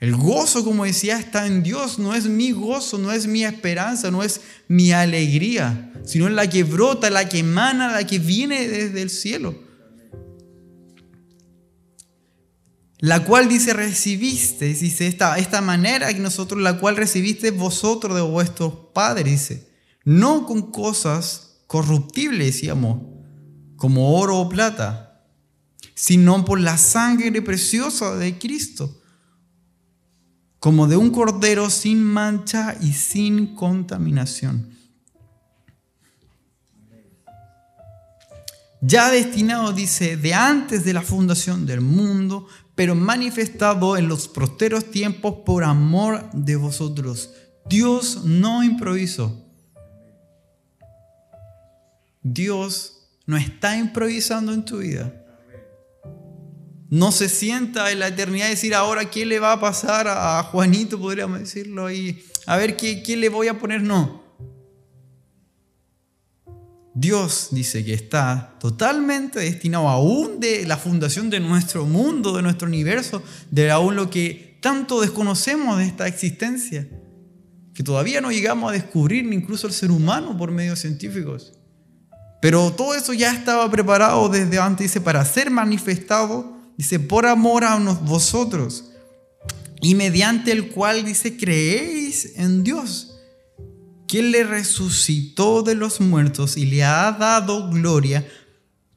El 0.06 0.16
gozo, 0.16 0.64
como 0.64 0.86
decía, 0.86 1.18
está 1.18 1.48
en 1.48 1.64
Dios. 1.64 1.98
No 1.98 2.14
es 2.14 2.28
mi 2.28 2.52
gozo, 2.52 3.00
no 3.00 3.12
es 3.12 3.26
mi 3.26 3.44
esperanza, 3.44 4.12
no 4.12 4.22
es 4.22 4.40
mi 4.68 4.92
alegría, 4.92 5.92
sino 6.06 6.30
la 6.30 6.48
que 6.48 6.64
brota, 6.64 7.10
la 7.10 7.28
que 7.28 7.40
emana, 7.40 7.92
la 7.92 8.06
que 8.06 8.20
viene 8.20 8.68
desde 8.68 9.02
el 9.02 9.10
cielo. 9.10 9.56
La 13.00 13.26
cual 13.26 13.50
dice 13.50 13.74
recibiste, 13.74 14.68
dice 14.76 15.08
esta, 15.08 15.40
esta 15.40 15.62
manera 15.62 16.14
que 16.14 16.20
nosotros, 16.20 16.62
la 16.62 16.78
cual 16.78 16.98
recibiste 16.98 17.50
vosotros 17.50 18.16
de 18.16 18.22
vuestros 18.22 18.76
padres, 18.94 19.26
dice, 19.26 19.72
no 20.04 20.46
con 20.46 20.72
cosas 20.72 21.62
corruptibles, 21.66 22.54
decíamos, 22.54 23.02
como 23.76 24.20
oro 24.20 24.38
o 24.38 24.50
plata, 24.50 25.24
sino 25.96 26.46
por 26.46 26.60
la 26.60 26.78
sangre 26.78 27.42
preciosa 27.42 28.16
de 28.18 28.38
Cristo 28.38 29.02
como 30.60 30.88
de 30.88 30.98
un 30.98 31.12
cordero 31.12 31.70
sin 31.70 32.04
mancha 32.04 32.76
y 32.82 32.94
sin 32.94 33.56
contaminación. 33.56 34.76
Ya 38.82 39.10
destinado, 39.10 39.74
dice, 39.74 40.16
de 40.16 40.34
antes 40.34 40.86
de 40.86 40.94
la 40.94 41.02
fundación 41.02 41.66
del 41.66 41.82
mundo, 41.82 42.48
pero 42.76 42.94
manifestado 42.94 43.98
en 43.98 44.08
los 44.08 44.28
prosteros 44.28 44.92
tiempos 44.92 45.38
por 45.46 45.64
amor 45.64 46.30
de 46.34 46.56
vosotros. 46.56 47.32
Dios 47.68 48.26
no 48.26 48.64
improvisó. 48.64 49.44
Dios 52.22 53.08
no 53.26 53.38
está 53.38 53.78
improvisando 53.78 54.54
en 54.54 54.66
tu 54.66 54.78
vida 54.78 55.25
no 56.96 57.12
se 57.12 57.28
sienta 57.28 57.92
en 57.92 58.00
la 58.00 58.08
eternidad 58.08 58.48
decir 58.48 58.74
ahora 58.74 59.12
qué 59.12 59.26
le 59.26 59.38
va 59.38 59.52
a 59.52 59.60
pasar 59.60 60.08
a 60.08 60.42
Juanito, 60.44 60.98
podríamos 60.98 61.40
decirlo, 61.40 61.92
y 61.92 62.24
a 62.46 62.56
ver 62.56 62.78
qué, 62.78 63.04
qué 63.04 63.18
le 63.18 63.28
voy 63.28 63.50
a 63.50 63.60
poner. 63.60 63.84
No. 63.84 64.24
Dios 66.94 67.50
dice 67.52 67.84
que 67.84 67.94
está 67.94 68.56
totalmente 68.62 69.42
destinado 69.42 69.90
aún 69.90 70.40
de 70.40 70.66
la 70.66 70.78
fundación 70.78 71.30
de 71.30 71.42
nuestro 71.42 71.86
mundo, 71.86 72.34
de 72.34 72.44
nuestro 72.44 72.70
universo, 72.70 73.22
de 73.52 73.72
aún 73.72 73.98
lo 73.98 74.10
que 74.10 74.58
tanto 74.62 75.02
desconocemos 75.02 75.78
de 75.78 75.84
esta 75.84 76.08
existencia, 76.08 76.88
que 77.74 77.84
todavía 77.84 78.22
no 78.22 78.32
llegamos 78.32 78.70
a 78.70 78.74
descubrir 78.74 79.26
ni 79.26 79.36
incluso 79.36 79.68
el 79.68 79.74
ser 79.74 79.92
humano 79.92 80.38
por 80.38 80.50
medios 80.50 80.80
científicos. 80.80 81.52
Pero 82.42 82.72
todo 82.72 82.96
eso 82.96 83.12
ya 83.12 83.34
estaba 83.34 83.70
preparado 83.70 84.30
desde 84.30 84.60
antes, 84.60 84.86
dice, 84.86 85.02
para 85.02 85.26
ser 85.26 85.52
manifestado 85.52 86.55
Dice, 86.78 87.00
por 87.00 87.26
amor 87.26 87.64
a 87.64 87.78
vosotros. 87.78 88.92
Y 89.82 89.96
mediante 89.96 90.52
el 90.52 90.70
cual 90.70 91.06
dice, 91.06 91.38
creéis 91.38 92.34
en 92.38 92.64
Dios, 92.64 93.18
quien 94.08 94.32
le 94.32 94.44
resucitó 94.44 95.62
de 95.62 95.76
los 95.76 96.02
muertos 96.02 96.58
y 96.58 96.66
le 96.66 96.84
ha 96.84 97.12
dado 97.12 97.70
gloria, 97.70 98.28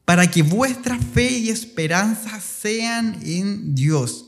para 0.04 0.30
que 0.30 0.42
vuestra 0.42 0.98
fe 0.98 1.30
y 1.30 1.50
esperanza 1.50 2.40
sean 2.40 3.20
en 3.22 3.74
Dios. 3.74 4.24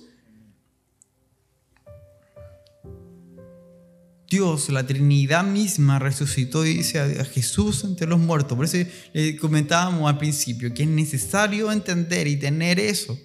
Dios, 4.29 4.69
la 4.69 4.87
Trinidad 4.87 5.43
misma, 5.43 5.99
resucitó, 5.99 6.63
dice 6.63 7.01
a 7.01 7.25
Jesús 7.25 7.83
entre 7.83 8.07
los 8.07 8.21
muertos. 8.21 8.55
Por 8.55 8.67
eso 8.67 8.77
le 9.13 9.37
comentábamos 9.37 10.09
al 10.09 10.19
principio 10.19 10.73
que 10.73 10.85
es 10.85 10.89
necesario 10.89 11.73
entender 11.73 12.29
y 12.29 12.37
tener 12.37 12.79
eso 12.79 13.19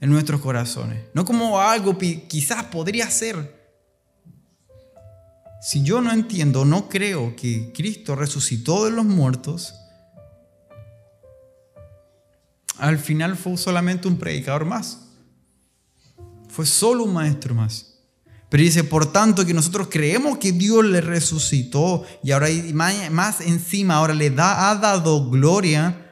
en 0.00 0.10
nuestros 0.10 0.40
corazones. 0.40 1.04
No 1.14 1.24
como 1.24 1.60
algo 1.60 1.96
quizás 1.98 2.64
podría 2.64 3.10
ser. 3.10 3.56
Si 5.60 5.82
yo 5.82 6.00
no 6.00 6.12
entiendo, 6.12 6.64
no 6.64 6.88
creo 6.88 7.34
que 7.34 7.72
Cristo 7.72 8.14
resucitó 8.14 8.84
de 8.84 8.92
los 8.92 9.04
muertos, 9.04 9.74
al 12.78 12.98
final 12.98 13.36
fue 13.36 13.56
solamente 13.56 14.06
un 14.06 14.18
predicador 14.18 14.64
más. 14.64 15.00
Fue 16.48 16.66
solo 16.66 17.04
un 17.04 17.14
maestro 17.14 17.54
más. 17.54 17.94
Pero 18.48 18.62
dice, 18.62 18.84
por 18.84 19.10
tanto, 19.10 19.44
que 19.44 19.54
nosotros 19.54 19.88
creemos 19.90 20.38
que 20.38 20.52
Dios 20.52 20.84
le 20.84 21.00
resucitó 21.00 22.04
y 22.22 22.30
ahora 22.30 22.48
más 23.10 23.40
encima, 23.40 23.96
ahora 23.96 24.14
le 24.14 24.30
da, 24.30 24.70
ha 24.70 24.76
dado 24.76 25.28
gloria 25.28 26.06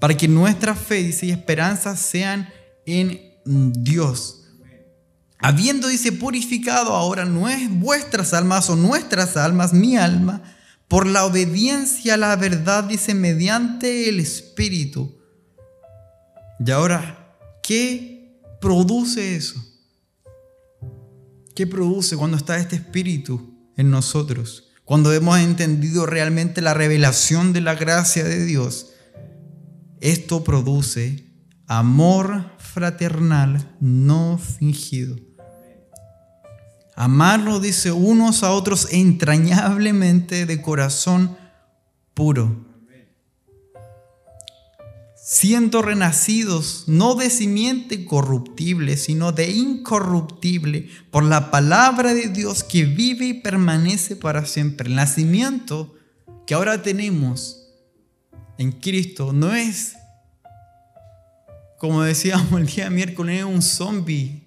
para 0.00 0.16
que 0.16 0.28
nuestra 0.28 0.74
fe 0.74 1.00
y 1.22 1.30
esperanza 1.30 1.96
sean 1.96 2.48
en 2.88 3.20
Dios. 3.44 4.44
Habiendo, 5.38 5.86
dice, 5.88 6.10
purificado 6.12 6.94
ahora 6.94 7.24
no 7.24 7.48
es 7.48 7.70
vuestras 7.70 8.34
almas 8.34 8.68
o 8.70 8.76
nuestras 8.76 9.36
almas, 9.36 9.72
mi 9.72 9.96
alma, 9.96 10.42
por 10.88 11.06
la 11.06 11.24
obediencia 11.24 12.14
a 12.14 12.16
la 12.16 12.34
verdad, 12.36 12.84
dice, 12.84 13.14
mediante 13.14 14.08
el 14.08 14.18
Espíritu. 14.18 15.16
Y 16.64 16.70
ahora, 16.70 17.36
¿qué 17.62 18.42
produce 18.60 19.36
eso? 19.36 19.62
¿Qué 21.54 21.66
produce 21.66 22.16
cuando 22.16 22.36
está 22.36 22.56
este 22.58 22.76
Espíritu 22.76 23.72
en 23.76 23.90
nosotros? 23.90 24.70
Cuando 24.84 25.12
hemos 25.12 25.38
entendido 25.38 26.06
realmente 26.06 26.62
la 26.62 26.74
revelación 26.74 27.52
de 27.52 27.60
la 27.60 27.74
gracia 27.74 28.24
de 28.24 28.44
Dios. 28.44 28.94
Esto 30.00 30.42
produce 30.42 31.28
amor 31.66 32.56
fraternal 32.78 33.74
no 33.80 34.38
fingido. 34.38 35.16
Amarlo, 36.94 37.58
dice, 37.58 37.90
unos 37.90 38.44
a 38.44 38.52
otros 38.52 38.92
entrañablemente 38.92 40.46
de 40.46 40.62
corazón 40.62 41.36
puro. 42.14 42.68
Siendo 45.16 45.82
renacidos 45.82 46.84
no 46.86 47.16
de 47.16 47.30
simiente 47.30 48.04
corruptible, 48.04 48.96
sino 48.96 49.32
de 49.32 49.50
incorruptible, 49.50 50.88
por 51.10 51.24
la 51.24 51.50
palabra 51.50 52.14
de 52.14 52.28
Dios 52.28 52.62
que 52.62 52.84
vive 52.84 53.26
y 53.26 53.34
permanece 53.34 54.14
para 54.14 54.46
siempre. 54.46 54.88
El 54.88 54.94
nacimiento 54.94 55.96
que 56.46 56.54
ahora 56.54 56.80
tenemos 56.82 57.66
en 58.56 58.70
Cristo 58.70 59.32
no 59.32 59.52
es 59.52 59.96
como 61.78 62.02
decíamos 62.02 62.60
el 62.60 62.66
día 62.66 62.90
miércoles, 62.90 63.38
es 63.38 63.44
un 63.44 63.62
zombie. 63.62 64.44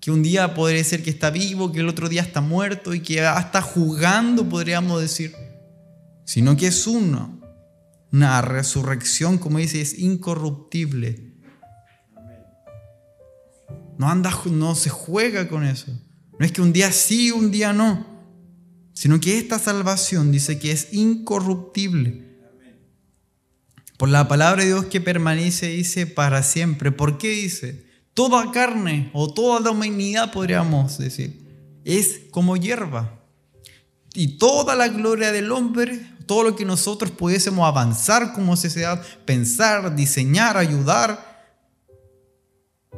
Que 0.00 0.10
un 0.10 0.22
día 0.22 0.54
podría 0.54 0.84
ser 0.84 1.02
que 1.02 1.10
está 1.10 1.30
vivo, 1.30 1.72
que 1.72 1.80
el 1.80 1.88
otro 1.88 2.08
día 2.08 2.22
está 2.22 2.40
muerto 2.40 2.94
y 2.94 3.00
que 3.00 3.24
está 3.24 3.62
jugando, 3.62 4.48
podríamos 4.48 5.00
decir. 5.00 5.34
Sino 6.24 6.56
que 6.56 6.68
es 6.68 6.86
uno. 6.86 7.40
Una 8.12 8.40
resurrección, 8.42 9.38
como 9.38 9.58
dice, 9.58 9.80
es 9.80 9.98
incorruptible. 9.98 11.34
No 13.98 14.08
anda, 14.08 14.30
no 14.50 14.74
se 14.74 14.90
juega 14.90 15.48
con 15.48 15.64
eso. 15.64 15.90
No 16.38 16.44
es 16.44 16.52
que 16.52 16.62
un 16.62 16.72
día 16.72 16.92
sí, 16.92 17.30
un 17.30 17.50
día 17.50 17.72
no. 17.72 18.06
Sino 18.92 19.20
que 19.20 19.38
esta 19.38 19.58
salvación 19.58 20.30
dice 20.32 20.58
que 20.58 20.70
es 20.72 20.92
incorruptible. 20.92 22.25
Por 23.96 24.10
la 24.10 24.28
palabra 24.28 24.62
de 24.62 24.68
Dios 24.68 24.86
que 24.86 25.00
permanece, 25.00 25.68
dice, 25.68 26.06
para 26.06 26.42
siempre. 26.42 26.92
¿Por 26.92 27.18
qué 27.18 27.30
dice? 27.30 27.86
Toda 28.12 28.50
carne 28.50 29.10
o 29.12 29.32
toda 29.32 29.60
la 29.60 29.70
humanidad, 29.70 30.32
podríamos 30.32 30.98
decir, 30.98 31.40
es 31.84 32.20
como 32.30 32.56
hierba. 32.56 33.20
Y 34.14 34.38
toda 34.38 34.74
la 34.74 34.88
gloria 34.88 35.32
del 35.32 35.50
hombre, 35.50 36.00
todo 36.26 36.42
lo 36.42 36.56
que 36.56 36.64
nosotros 36.64 37.10
pudiésemos 37.10 37.66
avanzar 37.66 38.32
como 38.32 38.56
sociedad, 38.56 39.02
pensar, 39.24 39.94
diseñar, 39.94 40.56
ayudar, 40.56 41.36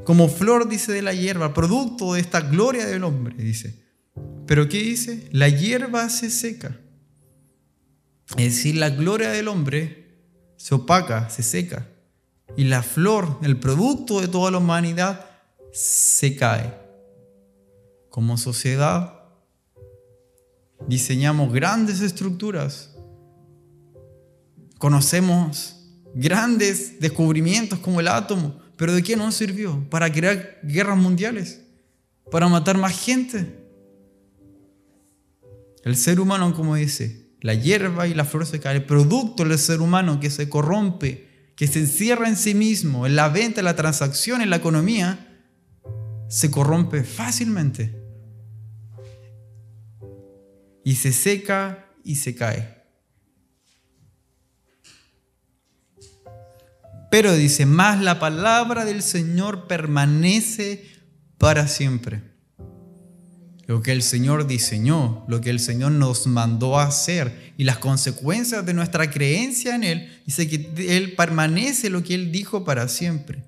como 0.04 0.28
flor, 0.28 0.68
dice, 0.68 0.92
de 0.92 1.02
la 1.02 1.12
hierba, 1.12 1.54
producto 1.54 2.14
de 2.14 2.20
esta 2.20 2.40
gloria 2.40 2.86
del 2.86 3.04
hombre, 3.04 3.34
dice. 3.36 3.84
Pero 4.46 4.68
¿qué 4.68 4.78
dice? 4.78 5.28
La 5.32 5.48
hierba 5.48 6.08
se 6.08 6.30
seca. 6.30 6.78
Es 8.36 8.56
decir, 8.56 8.76
la 8.76 8.90
gloria 8.90 9.30
del 9.30 9.48
hombre 9.48 10.07
se 10.58 10.74
opaca, 10.74 11.30
se 11.30 11.42
seca. 11.42 11.86
Y 12.56 12.64
la 12.64 12.82
flor, 12.82 13.38
el 13.42 13.58
producto 13.58 14.20
de 14.20 14.28
toda 14.28 14.50
la 14.50 14.58
humanidad, 14.58 15.24
se 15.72 16.36
cae. 16.36 16.74
Como 18.10 18.36
sociedad, 18.36 19.22
diseñamos 20.86 21.52
grandes 21.52 22.00
estructuras. 22.00 22.94
Conocemos 24.78 25.76
grandes 26.14 26.98
descubrimientos 27.00 27.78
como 27.78 28.00
el 28.00 28.08
átomo, 28.08 28.58
pero 28.76 28.92
¿de 28.92 29.02
qué 29.02 29.16
nos 29.16 29.36
sirvió? 29.36 29.88
Para 29.88 30.12
crear 30.12 30.58
guerras 30.64 30.98
mundiales, 30.98 31.62
para 32.30 32.48
matar 32.48 32.76
más 32.76 32.98
gente. 32.98 33.64
El 35.84 35.96
ser 35.96 36.18
humano, 36.18 36.52
como 36.54 36.74
dice, 36.74 37.27
la 37.40 37.54
hierba 37.54 38.06
y 38.06 38.14
la 38.14 38.24
flor 38.24 38.46
se 38.46 38.60
caen, 38.60 38.78
el 38.78 38.84
producto 38.84 39.44
del 39.44 39.58
ser 39.58 39.80
humano 39.80 40.20
que 40.20 40.30
se 40.30 40.48
corrompe, 40.48 41.52
que 41.56 41.66
se 41.66 41.80
encierra 41.80 42.28
en 42.28 42.36
sí 42.36 42.54
mismo, 42.54 43.06
en 43.06 43.16
la 43.16 43.28
venta, 43.28 43.60
en 43.60 43.64
la 43.64 43.76
transacción, 43.76 44.40
en 44.40 44.50
la 44.50 44.56
economía, 44.56 45.28
se 46.28 46.50
corrompe 46.50 47.04
fácilmente. 47.04 47.96
Y 50.84 50.94
se 50.94 51.12
seca 51.12 51.86
y 52.04 52.16
se 52.16 52.34
cae. 52.34 52.78
Pero 57.10 57.34
dice, 57.34 57.66
más 57.66 58.00
la 58.02 58.18
palabra 58.18 58.84
del 58.84 59.02
Señor 59.02 59.66
permanece 59.66 60.84
para 61.38 61.66
siempre. 61.66 62.27
Lo 63.68 63.82
que 63.82 63.92
el 63.92 64.02
Señor 64.02 64.46
diseñó, 64.46 65.26
lo 65.28 65.42
que 65.42 65.50
el 65.50 65.60
Señor 65.60 65.92
nos 65.92 66.26
mandó 66.26 66.80
hacer 66.80 67.52
y 67.58 67.64
las 67.64 67.76
consecuencias 67.76 68.64
de 68.64 68.72
nuestra 68.72 69.10
creencia 69.10 69.74
en 69.74 69.84
Él, 69.84 70.22
dice 70.24 70.48
que 70.48 70.96
Él 70.96 71.12
permanece 71.14 71.90
lo 71.90 72.02
que 72.02 72.14
Él 72.14 72.32
dijo 72.32 72.64
para 72.64 72.88
siempre. 72.88 73.44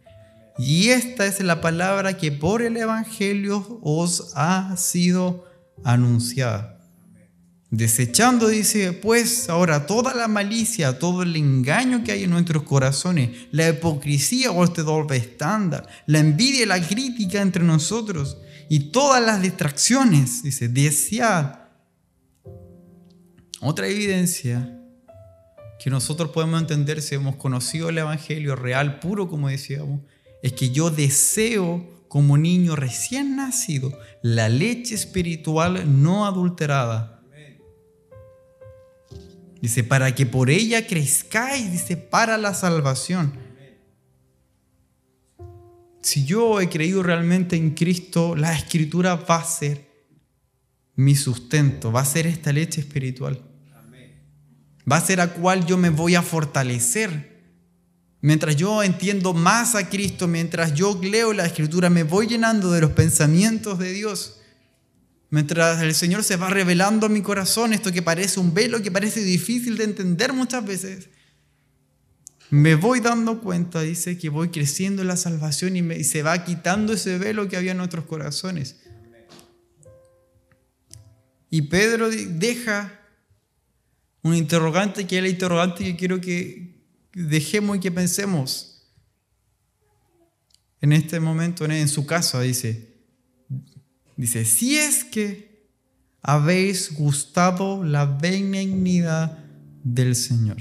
Y 0.59 0.91
esta 0.91 1.27
es 1.27 1.41
la 1.41 1.63
palabra 1.63 2.19
que 2.19 2.33
por 2.33 2.61
el 2.61 2.77
Evangelio 2.77 3.81
os 3.83 4.33
ha 4.35 4.77
sido 4.77 5.47
anunciada. 5.85 6.79
Desechando, 7.71 8.49
dice, 8.49 8.93
pues 8.93 9.49
ahora 9.49 9.87
toda 9.87 10.13
la 10.13 10.29
malicia, 10.29 10.99
todo 10.99 11.23
el 11.23 11.35
engaño 11.35 12.05
que 12.05 12.13
hay 12.13 12.25
en 12.25 12.31
nuestros 12.31 12.65
corazones, 12.65 13.31
la 13.53 13.71
hipocresía 13.71 14.51
o 14.51 14.65
este 14.65 14.83
doble 14.83 15.17
estándar, 15.17 15.89
la 16.05 16.19
envidia 16.19 16.65
y 16.65 16.67
la 16.67 16.87
crítica 16.87 17.41
entre 17.41 17.65
nosotros 17.65 18.37
y 18.71 18.91
todas 18.91 19.23
las 19.23 19.43
distracciones, 19.43 20.43
dice, 20.43 20.69
desead. 20.69 21.59
Otra 23.61 23.89
evidencia 23.89 24.81
que 25.79 25.91
nosotros 25.91 26.31
podemos 26.31 26.63
entender 26.63 27.03
si 27.03 27.17
hemos 27.17 27.37
conocido 27.37 27.91
el 27.91 27.99
Evangelio 27.99 28.57
real, 28.57 28.99
puro, 29.01 29.29
como 29.29 29.49
decíamos, 29.49 30.01
es 30.43 30.55
que 30.55 30.71
yo 30.71 30.91
deseo 30.91 31.85
como 32.09 32.39
niño 32.39 32.77
recién 32.77 33.37
nacido 33.37 33.93
la 34.23 34.49
leche 34.49 34.95
espiritual 34.95 36.03
no 36.03 36.25
adulterada 36.25 37.21
Dice, 39.61 39.85
para 39.85 40.15
que 40.15 40.25
por 40.25 40.49
ella 40.49 40.87
crezcáis, 40.87 41.71
dice, 41.71 41.97
para 41.97 42.39
la 42.39 42.55
salvación. 42.55 43.33
Si 46.11 46.25
yo 46.25 46.61
he 46.61 46.69
creído 46.69 47.05
realmente 47.05 47.55
en 47.55 47.71
Cristo, 47.71 48.35
la 48.35 48.53
escritura 48.53 49.15
va 49.15 49.37
a 49.37 49.45
ser 49.45 49.89
mi 50.97 51.15
sustento, 51.15 51.93
va 51.93 52.01
a 52.01 52.05
ser 52.05 52.27
esta 52.27 52.53
leche 52.53 52.81
espiritual. 52.81 53.41
Va 54.91 54.97
a 54.97 55.07
ser 55.07 55.21
a 55.21 55.33
cual 55.35 55.67
yo 55.67 55.79
me 55.79 55.91
voy 55.91 56.17
a 56.17 56.23
fortalecer. 56.23 57.45
Mientras 58.23 58.57
yo 58.57 58.83
entiendo 58.83 59.35
más 59.35 59.77
a 59.77 59.89
Cristo, 59.89 60.27
mientras 60.27 60.75
yo 60.75 60.99
leo 61.01 61.33
la 61.33 61.47
escritura, 61.47 61.91
me 61.91 62.03
voy 62.03 62.27
llenando 62.27 62.73
de 62.73 62.81
los 62.81 62.91
pensamientos 62.91 63.79
de 63.79 63.93
Dios. 63.93 64.41
Mientras 65.29 65.81
el 65.81 65.95
Señor 65.95 66.25
se 66.25 66.35
va 66.35 66.51
revelando 66.51 67.07
a 67.07 67.09
mi 67.09 67.23
corazón 67.23 67.73
esto 67.73 67.93
que 67.93 68.03
parece 68.03 68.41
un 68.41 68.53
velo, 68.53 68.83
que 68.83 68.91
parece 68.91 69.23
difícil 69.23 69.77
de 69.77 69.85
entender 69.85 70.33
muchas 70.33 70.65
veces, 70.65 71.09
me 72.51 72.75
voy 72.75 73.01
dando 73.01 73.41
cuenta, 73.41 73.81
dice, 73.81 74.19
que 74.19 74.29
voy 74.29 74.51
creciendo 74.51 75.03
en 75.03 75.09
la 75.09 75.17
salvación 75.17 75.77
y, 75.77 75.81
y 75.95 76.05
se 76.05 76.23
va 76.23 76.45
quitando 76.45 76.93
ese 76.93 77.19
velo 77.19 77.49
que 77.49 77.57
había 77.57 77.73
en 77.73 77.79
nuestros 77.79 78.05
corazones. 78.07 78.77
Y 81.49 81.63
Pedro 81.63 82.11
deja 82.11 83.01
un 84.23 84.35
interrogante 84.35 85.07
que 85.07 85.19
es 85.19 85.25
el 85.25 85.31
interrogante 85.31 85.85
que 85.85 85.97
quiero 85.97 86.21
que 86.21 86.85
dejemos 87.13 87.77
y 87.77 87.81
que 87.81 87.91
pensemos 87.91 88.67
en 90.81 90.93
este 90.93 91.21
momento, 91.21 91.65
en 91.65 91.89
su 91.89 92.07
casa, 92.07 92.41
dice, 92.41 92.91
Dice, 94.21 94.45
si 94.45 94.77
es 94.77 95.03
que 95.03 95.71
habéis 96.21 96.93
gustado 96.93 97.83
la 97.83 98.05
benignidad 98.05 99.39
del 99.83 100.15
Señor. 100.15 100.59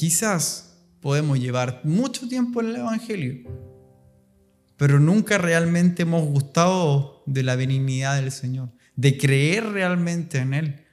Quizás 0.00 0.78
podemos 1.02 1.38
llevar 1.38 1.82
mucho 1.84 2.26
tiempo 2.26 2.62
en 2.62 2.68
el 2.68 2.76
Evangelio, 2.76 3.34
pero 4.78 4.98
nunca 4.98 5.36
realmente 5.36 6.04
hemos 6.04 6.24
gustado 6.24 7.22
de 7.26 7.42
la 7.42 7.54
benignidad 7.54 8.16
del 8.16 8.32
Señor, 8.32 8.70
de 8.96 9.18
creer 9.18 9.62
realmente 9.66 10.38
en 10.38 10.54
Él. 10.54 10.86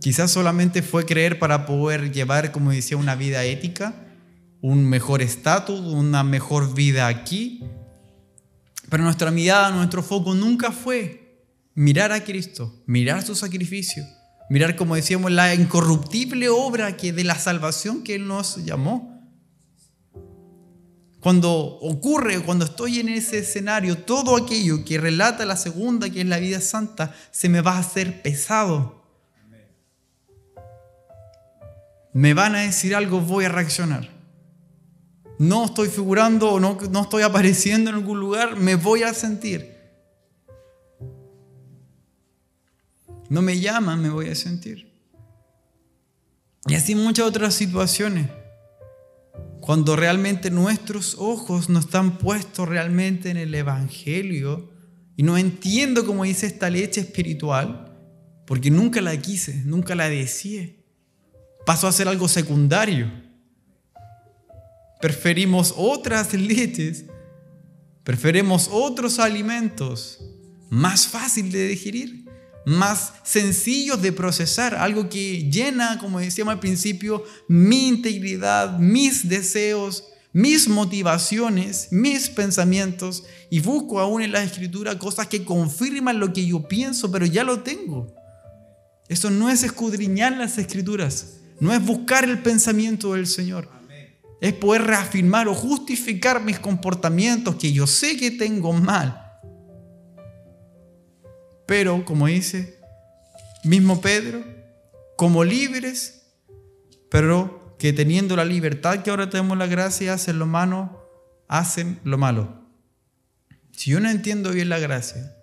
Quizás 0.00 0.30
solamente 0.30 0.80
fue 0.80 1.04
creer 1.04 1.38
para 1.38 1.66
poder 1.66 2.12
llevar, 2.12 2.50
como 2.50 2.70
decía, 2.70 2.96
una 2.96 3.14
vida 3.14 3.44
ética, 3.44 3.94
un 4.62 4.86
mejor 4.86 5.20
estatus, 5.20 5.80
una 5.80 6.24
mejor 6.24 6.74
vida 6.74 7.08
aquí, 7.08 7.62
pero 8.88 9.04
nuestra 9.04 9.30
mirada, 9.30 9.70
nuestro 9.70 10.02
foco 10.02 10.34
nunca 10.34 10.72
fue 10.72 11.44
mirar 11.74 12.10
a 12.10 12.24
Cristo, 12.24 12.82
mirar 12.86 13.22
su 13.22 13.34
sacrificio, 13.34 14.02
mirar, 14.50 14.76
como 14.76 14.94
decíamos, 14.94 15.32
la 15.32 15.54
incorruptible 15.54 16.48
obra 16.48 16.96
que 16.96 17.12
de 17.12 17.24
la 17.24 17.38
salvación 17.38 18.02
que 18.02 18.14
Él 18.16 18.26
nos 18.26 18.64
llamó. 18.64 19.10
Cuando 21.20 21.52
ocurre, 21.52 22.40
cuando 22.40 22.66
estoy 22.66 23.00
en 23.00 23.08
ese 23.08 23.38
escenario, 23.38 23.98
todo 23.98 24.36
aquello 24.36 24.84
que 24.84 24.98
relata 24.98 25.46
la 25.46 25.56
segunda, 25.56 26.10
que 26.10 26.20
es 26.20 26.26
la 26.26 26.38
vida 26.38 26.60
santa, 26.60 27.14
se 27.30 27.48
me 27.48 27.62
va 27.62 27.76
a 27.76 27.78
hacer 27.78 28.20
pesado. 28.20 29.02
Me 32.12 32.34
van 32.34 32.54
a 32.54 32.60
decir 32.60 32.94
algo, 32.94 33.20
voy 33.20 33.46
a 33.46 33.48
reaccionar 33.48 34.14
no 35.38 35.64
estoy 35.64 35.88
figurando 35.88 36.60
no, 36.60 36.78
no 36.90 37.02
estoy 37.02 37.22
apareciendo 37.22 37.90
en 37.90 37.96
algún 37.96 38.20
lugar, 38.20 38.56
me 38.56 38.76
voy 38.76 39.02
a 39.02 39.12
sentir. 39.14 39.73
No 43.28 43.42
me 43.42 43.58
llaman, 43.58 44.02
me 44.02 44.10
voy 44.10 44.28
a 44.28 44.34
sentir. 44.34 44.92
Y 46.66 46.74
así 46.74 46.94
muchas 46.94 47.26
otras 47.26 47.54
situaciones. 47.54 48.28
Cuando 49.60 49.96
realmente 49.96 50.50
nuestros 50.50 51.16
ojos 51.18 51.68
no 51.68 51.78
están 51.78 52.18
puestos 52.18 52.68
realmente 52.68 53.30
en 53.30 53.36
el 53.36 53.54
Evangelio 53.54 54.70
y 55.16 55.22
no 55.22 55.38
entiendo 55.38 56.04
cómo 56.04 56.24
dice 56.24 56.46
esta 56.46 56.68
leche 56.68 57.00
espiritual, 57.00 57.96
porque 58.46 58.70
nunca 58.70 59.00
la 59.00 59.16
quise, 59.16 59.62
nunca 59.64 59.94
la 59.94 60.08
deseé. 60.08 60.84
Pasó 61.64 61.88
a 61.88 61.92
ser 61.92 62.08
algo 62.08 62.28
secundario 62.28 63.24
preferimos 65.04 65.74
otras 65.76 66.32
leches, 66.32 67.04
preferimos 68.04 68.70
otros 68.72 69.18
alimentos 69.18 70.18
más 70.70 71.06
fácil 71.06 71.52
de 71.52 71.68
digerir, 71.68 72.23
más 72.66 73.14
sencillos 73.22 74.00
de 74.00 74.12
procesar, 74.12 74.74
algo 74.74 75.08
que 75.08 75.50
llena, 75.50 75.98
como 75.98 76.20
decíamos 76.20 76.52
al 76.52 76.60
principio, 76.60 77.24
mi 77.48 77.88
integridad, 77.88 78.78
mis 78.78 79.28
deseos, 79.28 80.04
mis 80.32 80.68
motivaciones, 80.68 81.88
mis 81.90 82.28
pensamientos 82.28 83.24
y 83.50 83.60
busco 83.60 84.00
aún 84.00 84.22
en 84.22 84.32
la 84.32 84.42
escritura 84.42 84.98
cosas 84.98 85.28
que 85.28 85.44
confirman 85.44 86.18
lo 86.18 86.32
que 86.32 86.46
yo 86.46 86.66
pienso, 86.66 87.10
pero 87.10 87.26
ya 87.26 87.44
lo 87.44 87.60
tengo. 87.60 88.14
Eso 89.08 89.30
no 89.30 89.50
es 89.50 89.62
escudriñar 89.62 90.32
las 90.36 90.58
escrituras, 90.58 91.40
no 91.60 91.72
es 91.72 91.84
buscar 91.84 92.24
el 92.24 92.42
pensamiento 92.42 93.12
del 93.14 93.26
Señor 93.26 93.74
es 94.44 94.52
poder 94.52 94.82
reafirmar 94.82 95.48
o 95.48 95.54
justificar 95.54 96.42
mis 96.44 96.58
comportamientos 96.58 97.54
que 97.54 97.72
yo 97.72 97.86
sé 97.86 98.14
que 98.18 98.30
tengo 98.30 98.74
mal. 98.74 99.23
Pero, 101.66 102.04
como 102.04 102.26
dice 102.26 102.78
mismo 103.64 104.00
Pedro, 104.00 104.44
como 105.16 105.42
libres, 105.42 106.22
pero 107.10 107.76
que 107.78 107.92
teniendo 107.92 108.36
la 108.36 108.44
libertad 108.44 109.02
que 109.02 109.10
ahora 109.10 109.30
tenemos 109.30 109.56
la 109.58 109.66
gracia, 109.66 110.14
hacen 110.14 110.38
lo 110.38 110.46
malo, 110.46 111.08
hacen 111.48 111.98
lo 112.04 112.18
malo. 112.18 112.62
Si 113.72 113.90
yo 113.90 114.00
no 114.00 114.10
entiendo 114.10 114.50
bien 114.50 114.68
la 114.68 114.78
gracia, 114.78 115.34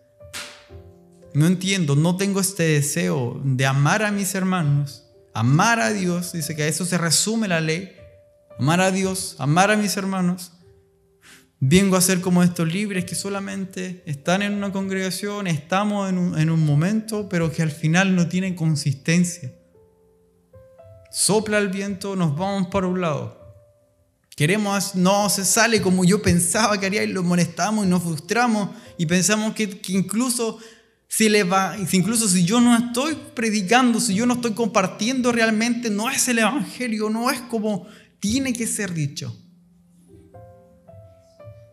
no 1.33 1.47
entiendo, 1.47 1.95
no 1.95 2.15
tengo 2.15 2.39
este 2.39 2.63
deseo 2.63 3.41
de 3.43 3.65
amar 3.65 4.03
a 4.03 4.11
mis 4.11 4.35
hermanos, 4.35 5.07
amar 5.33 5.79
a 5.79 5.91
Dios, 5.91 6.33
dice 6.33 6.55
que 6.55 6.63
a 6.63 6.67
eso 6.67 6.85
se 6.85 6.97
resume 6.97 7.47
la 7.47 7.61
ley, 7.61 7.95
amar 8.59 8.81
a 8.81 8.91
Dios, 8.91 9.35
amar 9.39 9.71
a 9.71 9.77
mis 9.77 9.95
hermanos. 9.97 10.51
Vengo 11.63 11.95
a 11.95 12.01
ser 12.01 12.21
como 12.21 12.41
estos 12.41 12.73
libres 12.73 13.05
que 13.05 13.13
solamente 13.13 14.01
están 14.07 14.41
en 14.41 14.53
una 14.55 14.71
congregación, 14.71 15.45
estamos 15.45 16.09
en 16.09 16.17
un, 16.17 16.39
en 16.39 16.49
un 16.49 16.65
momento, 16.65 17.29
pero 17.29 17.51
que 17.51 17.61
al 17.61 17.69
final 17.69 18.15
no 18.15 18.27
tienen 18.27 18.55
consistencia. 18.55 19.53
Sopla 21.11 21.59
el 21.59 21.67
viento, 21.67 22.15
nos 22.15 22.35
vamos 22.35 22.69
para 22.71 22.87
un 22.87 22.99
lado. 22.99 23.55
Queremos, 24.35 24.95
no 24.95 25.29
se 25.29 25.45
sale 25.45 25.83
como 25.83 26.03
yo 26.03 26.19
pensaba 26.23 26.79
que 26.79 26.87
haría 26.87 27.03
y 27.03 27.13
lo 27.13 27.21
molestamos 27.21 27.85
y 27.85 27.89
nos 27.89 28.01
frustramos 28.01 28.69
y 28.97 29.05
pensamos 29.05 29.53
que, 29.53 29.69
que 29.69 29.93
incluso 29.93 30.57
si 31.07 31.29
le 31.29 31.43
va, 31.43 31.77
incluso 31.91 32.27
si 32.27 32.43
yo 32.43 32.59
no 32.59 32.75
estoy 32.75 33.15
predicando, 33.35 33.99
si 33.99 34.15
yo 34.15 34.25
no 34.25 34.33
estoy 34.33 34.53
compartiendo 34.53 35.31
realmente, 35.31 35.91
no 35.91 36.09
es 36.09 36.27
el 36.27 36.39
evangelio, 36.39 37.11
no 37.11 37.29
es 37.29 37.39
como 37.41 37.85
tiene 38.19 38.51
que 38.51 38.65
ser 38.65 38.95
dicho. 38.95 39.37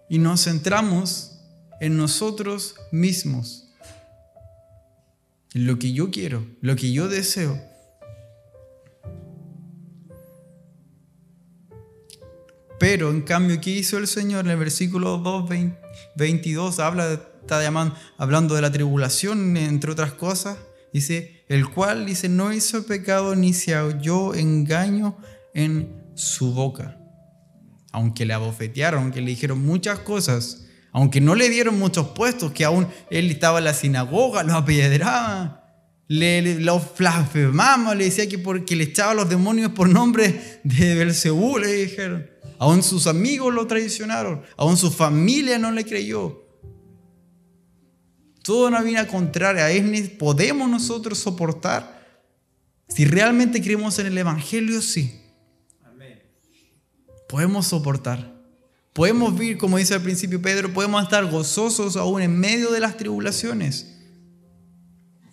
Y 0.09 0.19
nos 0.19 0.45
centramos 0.45 1.39
en 1.81 1.97
nosotros 1.97 2.77
mismos, 2.91 3.69
en 5.55 5.67
lo 5.67 5.79
que 5.79 5.93
yo 5.93 6.11
quiero, 6.11 6.47
lo 6.61 6.77
que 6.77 6.93
yo 6.93 7.09
deseo. 7.09 7.61
Pero 12.79 13.11
en 13.11 13.23
cambio, 13.23 13.61
¿qué 13.61 13.71
hizo 13.71 13.99
el 13.99 14.07
Señor? 14.07 14.45
En 14.45 14.53
el 14.53 14.59
versículo 14.59 15.19
2, 15.19 15.51
22 16.17 16.79
habla, 16.79 17.13
está 17.41 17.63
llamando, 17.63 17.97
hablando 18.17 18.55
de 18.55 18.63
la 18.63 18.71
tribulación, 18.71 19.57
entre 19.57 19.91
otras 19.91 20.13
cosas. 20.13 20.59
Dice, 20.93 21.45
el 21.49 21.69
cual, 21.69 22.07
dice, 22.07 22.29
no 22.29 22.53
hizo 22.53 22.87
pecado 22.87 23.35
ni 23.35 23.53
se 23.53 23.77
oyó 23.77 24.35
engaño 24.35 25.17
en 25.55 26.03
su 26.15 26.53
boca. 26.55 26.98
Aunque 27.93 28.27
le 28.27 28.35
abofetearon, 28.35 29.05
aunque 29.05 29.21
le 29.21 29.31
dijeron 29.31 29.65
muchas 29.65 30.01
cosas, 30.01 30.67
aunque 30.93 31.21
no 31.21 31.35
le 31.35 31.49
dieron 31.49 31.79
muchos 31.79 32.09
puestos, 32.09 32.53
que 32.53 32.65
aún 32.65 32.87
él 33.11 33.31
estaba 33.31 33.59
en 33.59 33.65
la 33.65 33.75
sinagoga, 33.75 34.43
lo 34.43 34.55
apedreaban, 34.55 35.61
le, 36.07 36.43
le, 36.43 36.61
lo 36.61 36.83
blasfemaba, 36.99 37.95
le 37.95 38.05
decía 38.05 38.29
que 38.29 38.39
porque 38.39 38.77
le 38.77 38.85
echaba 38.85 39.15
los 39.15 39.29
demonios 39.29 39.73
por 39.73 39.89
nombre 39.89 40.61
de 40.65 40.95
Belcebú, 40.95 41.59
le 41.59 41.73
dijeron. 41.73 42.39
Aún 42.59 42.83
sus 42.83 43.07
amigos 43.07 43.55
lo 43.55 43.67
traicionaron. 43.67 44.43
Aún 44.57 44.77
su 44.77 44.91
familia 44.91 45.59
no 45.59 45.71
le 45.71 45.85
creyó. 45.85 46.45
Todo 48.43 48.67
una 48.67 48.83
vida 48.83 49.07
contraria 49.07 49.71
él. 49.71 50.17
¿Podemos 50.19 50.69
nosotros 50.69 51.19
soportar? 51.19 51.99
Si 52.89 53.05
realmente 53.05 53.63
creemos 53.63 53.99
en 53.99 54.07
el 54.07 54.19
Evangelio, 54.19 54.81
sí. 54.83 55.21
Podemos 57.29 57.67
soportar. 57.67 58.39
Podemos 58.93 59.39
vivir, 59.39 59.59
como 59.59 59.77
dice 59.77 59.95
al 59.95 60.03
principio 60.03 60.43
Pedro, 60.43 60.73
podemos 60.73 61.03
estar 61.03 61.25
gozosos 61.31 61.97
aún 61.97 62.21
en 62.21 62.39
medio 62.39 62.73
de 62.73 62.81
las 62.81 62.97
tribulaciones. 62.97 63.95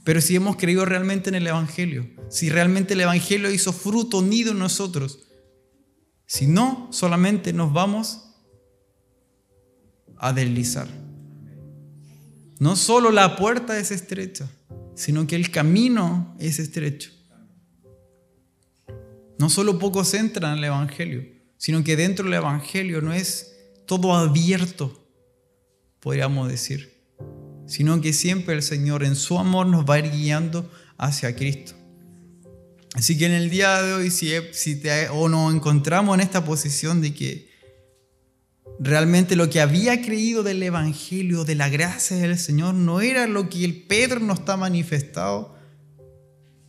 Pero 0.04 0.22
si 0.22 0.36
hemos 0.36 0.56
creído 0.56 0.86
realmente 0.86 1.30
en 1.30 1.36
el 1.36 1.48
Evangelio, 1.48 2.08
si 2.30 2.50
realmente 2.50 2.94
el 2.94 3.02
Evangelio 3.02 3.50
hizo 3.50 3.74
fruto 3.74 4.22
nido 4.22 4.52
en 4.52 4.60
nosotros, 4.60 5.20
si 6.28 6.46
no, 6.46 6.90
solamente 6.92 7.54
nos 7.54 7.74
vamos 7.74 8.36
a 10.18 10.32
deslizar. 10.32 10.88
No 12.60 12.76
solo 12.76 13.10
la 13.12 13.36
puerta 13.36 13.80
es 13.80 13.92
estrecha, 13.92 14.50
sino 14.96 15.26
que 15.28 15.36
el 15.36 15.50
camino 15.50 16.36
es 16.40 16.60
estrecho. 16.60 17.12
No 19.40 19.50
solo 19.50 19.80
pocos 19.80 20.14
entran 20.14 20.58
al 20.58 20.64
Evangelio, 20.64 21.35
sino 21.58 21.84
que 21.84 21.96
dentro 21.96 22.26
del 22.26 22.36
Evangelio 22.36 23.02
no 23.02 23.14
es 23.14 23.56
todo 23.86 24.14
abierto, 24.14 25.08
podríamos 26.00 26.50
decir, 26.50 27.02
sino 27.68 28.02
que 28.02 28.14
siempre 28.14 28.56
el 28.56 28.62
Señor 28.62 29.04
en 29.04 29.16
su 29.16 29.40
amor 29.40 29.68
nos 29.68 29.86
va 29.86 29.96
a 29.96 30.00
ir 30.00 30.12
guiando 30.12 30.70
hacia 30.98 31.36
Cristo. 31.36 31.74
Así 32.94 33.18
que 33.18 33.26
en 33.26 33.34
el 33.34 33.50
día 33.50 33.82
de 33.82 33.94
hoy, 33.94 34.10
si, 34.10 34.76
te, 34.78 35.10
o 35.10 35.28
nos 35.28 35.54
encontramos 35.54 36.16
en 36.16 36.22
esta 36.22 36.46
posición 36.46 37.02
de 37.02 37.14
que 37.14 37.50
realmente 38.80 39.36
lo 39.36 39.50
que 39.50 39.62
había 39.62 40.02
creído 40.02 40.44
del 40.44 40.64
Evangelio, 40.64 41.44
de 41.44 41.56
la 41.56 41.70
gracia 41.70 42.18
del 42.18 42.38
Señor, 42.38 42.74
no 42.74 43.02
era 43.02 43.28
lo 43.28 43.50
que 43.50 43.66
el 43.66 43.84
Pedro 43.84 44.20
nos 44.20 44.40
está 44.40 44.56
manifestado, 44.56 45.56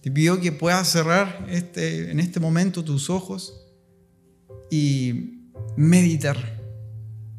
te 0.01 0.11
pido 0.11 0.41
que 0.41 0.53
puedas 0.53 0.89
cerrar 0.89 1.47
este, 1.49 2.11
en 2.11 2.21
este 2.21 2.41
momento 2.41 2.85
tus 2.85 3.11
ojos 3.11 3.66
y 4.71 5.51
meditar. 5.77 6.57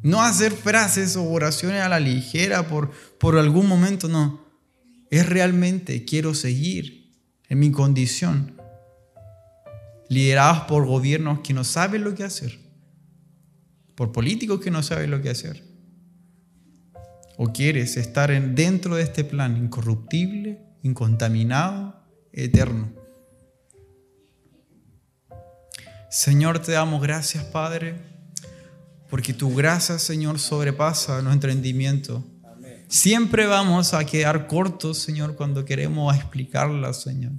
No 0.02 0.22
hacer 0.22 0.52
frases 0.52 1.16
o 1.16 1.24
oraciones 1.24 1.82
a 1.82 1.88
la 1.88 2.00
ligera 2.00 2.68
por, 2.68 2.90
por 3.18 3.36
algún 3.36 3.66
momento, 3.66 4.08
no. 4.08 4.46
Es 5.10 5.28
realmente 5.28 6.04
quiero 6.04 6.34
seguir 6.34 7.12
en 7.48 7.58
mi 7.58 7.70
condición 7.70 8.58
liderados 10.08 10.60
por 10.62 10.86
gobiernos 10.86 11.40
que 11.40 11.52
no 11.52 11.64
saben 11.64 12.04
lo 12.04 12.14
que 12.14 12.24
hacer, 12.24 12.58
por 13.94 14.12
políticos 14.12 14.60
que 14.60 14.70
no 14.70 14.82
saben 14.82 15.10
lo 15.10 15.20
que 15.20 15.30
hacer. 15.30 15.62
¿O 17.36 17.52
quieres 17.52 17.96
estar 17.96 18.30
dentro 18.54 18.96
de 18.96 19.02
este 19.02 19.24
plan 19.24 19.56
incorruptible, 19.56 20.58
incontaminado, 20.82 22.02
eterno? 22.32 22.97
Señor, 26.10 26.60
te 26.60 26.72
damos 26.72 27.02
gracias, 27.02 27.44
Padre, 27.44 27.94
porque 29.10 29.34
tu 29.34 29.54
gracia, 29.54 29.98
Señor, 29.98 30.38
sobrepasa 30.38 31.20
nuestro 31.20 31.50
entendimiento. 31.50 32.24
Siempre 32.88 33.46
vamos 33.46 33.92
a 33.92 34.06
quedar 34.06 34.46
cortos, 34.46 34.96
Señor, 34.96 35.36
cuando 35.36 35.66
queremos 35.66 36.16
explicarla, 36.16 36.94
Señor. 36.94 37.32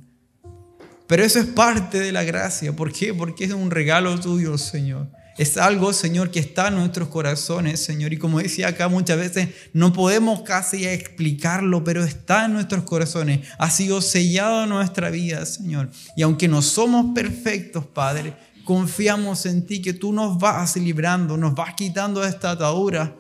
Pero 1.08 1.24
eso 1.24 1.40
es 1.40 1.48
parte 1.48 2.00
de 2.00 2.12
la 2.12 2.24
gracia. 2.24 2.76
¿Por 2.76 2.94
qué? 2.94 3.12
Porque 3.12 3.46
es 3.46 3.54
un 3.54 3.72
regalo 3.72 4.20
tuyo, 4.20 4.56
Señor. 4.60 5.08
Es 5.40 5.58
algo, 5.58 5.94
Señor, 5.94 6.30
que 6.30 6.40
está 6.40 6.68
en 6.68 6.76
nuestros 6.76 7.08
corazones, 7.08 7.80
Señor. 7.80 8.14
Y 8.14 8.18
como 8.18 8.40
decía 8.40 8.68
acá 8.68 8.90
muchas 8.90 9.18
veces, 9.18 9.48
no 9.74 9.94
podemos 9.94 10.42
casi 10.42 10.86
explicarlo, 10.86 11.84
pero 11.84 12.04
está 12.04 12.46
en 12.46 12.54
nuestros 12.54 12.84
corazones. 12.84 13.48
Ha 13.58 13.72
sido 13.72 14.02
sellado 14.02 14.64
en 14.66 14.70
nuestra 14.70 15.10
vida, 15.10 15.44
Señor. 15.46 15.90
Y 16.16 16.22
aunque 16.22 16.48
no 16.48 16.62
somos 16.62 17.16
perfectos, 17.16 17.86
Padre, 17.86 18.36
confiamos 18.70 19.48
en 19.48 19.66
ti, 19.66 19.82
que 19.82 19.94
tú 19.94 20.14
nos 20.14 20.38
vas 20.38 20.76
librando, 20.76 21.38
nos 21.38 21.56
vas 21.56 21.74
quitando 21.74 22.24
esta 22.24 22.52
atadura, 22.52 23.16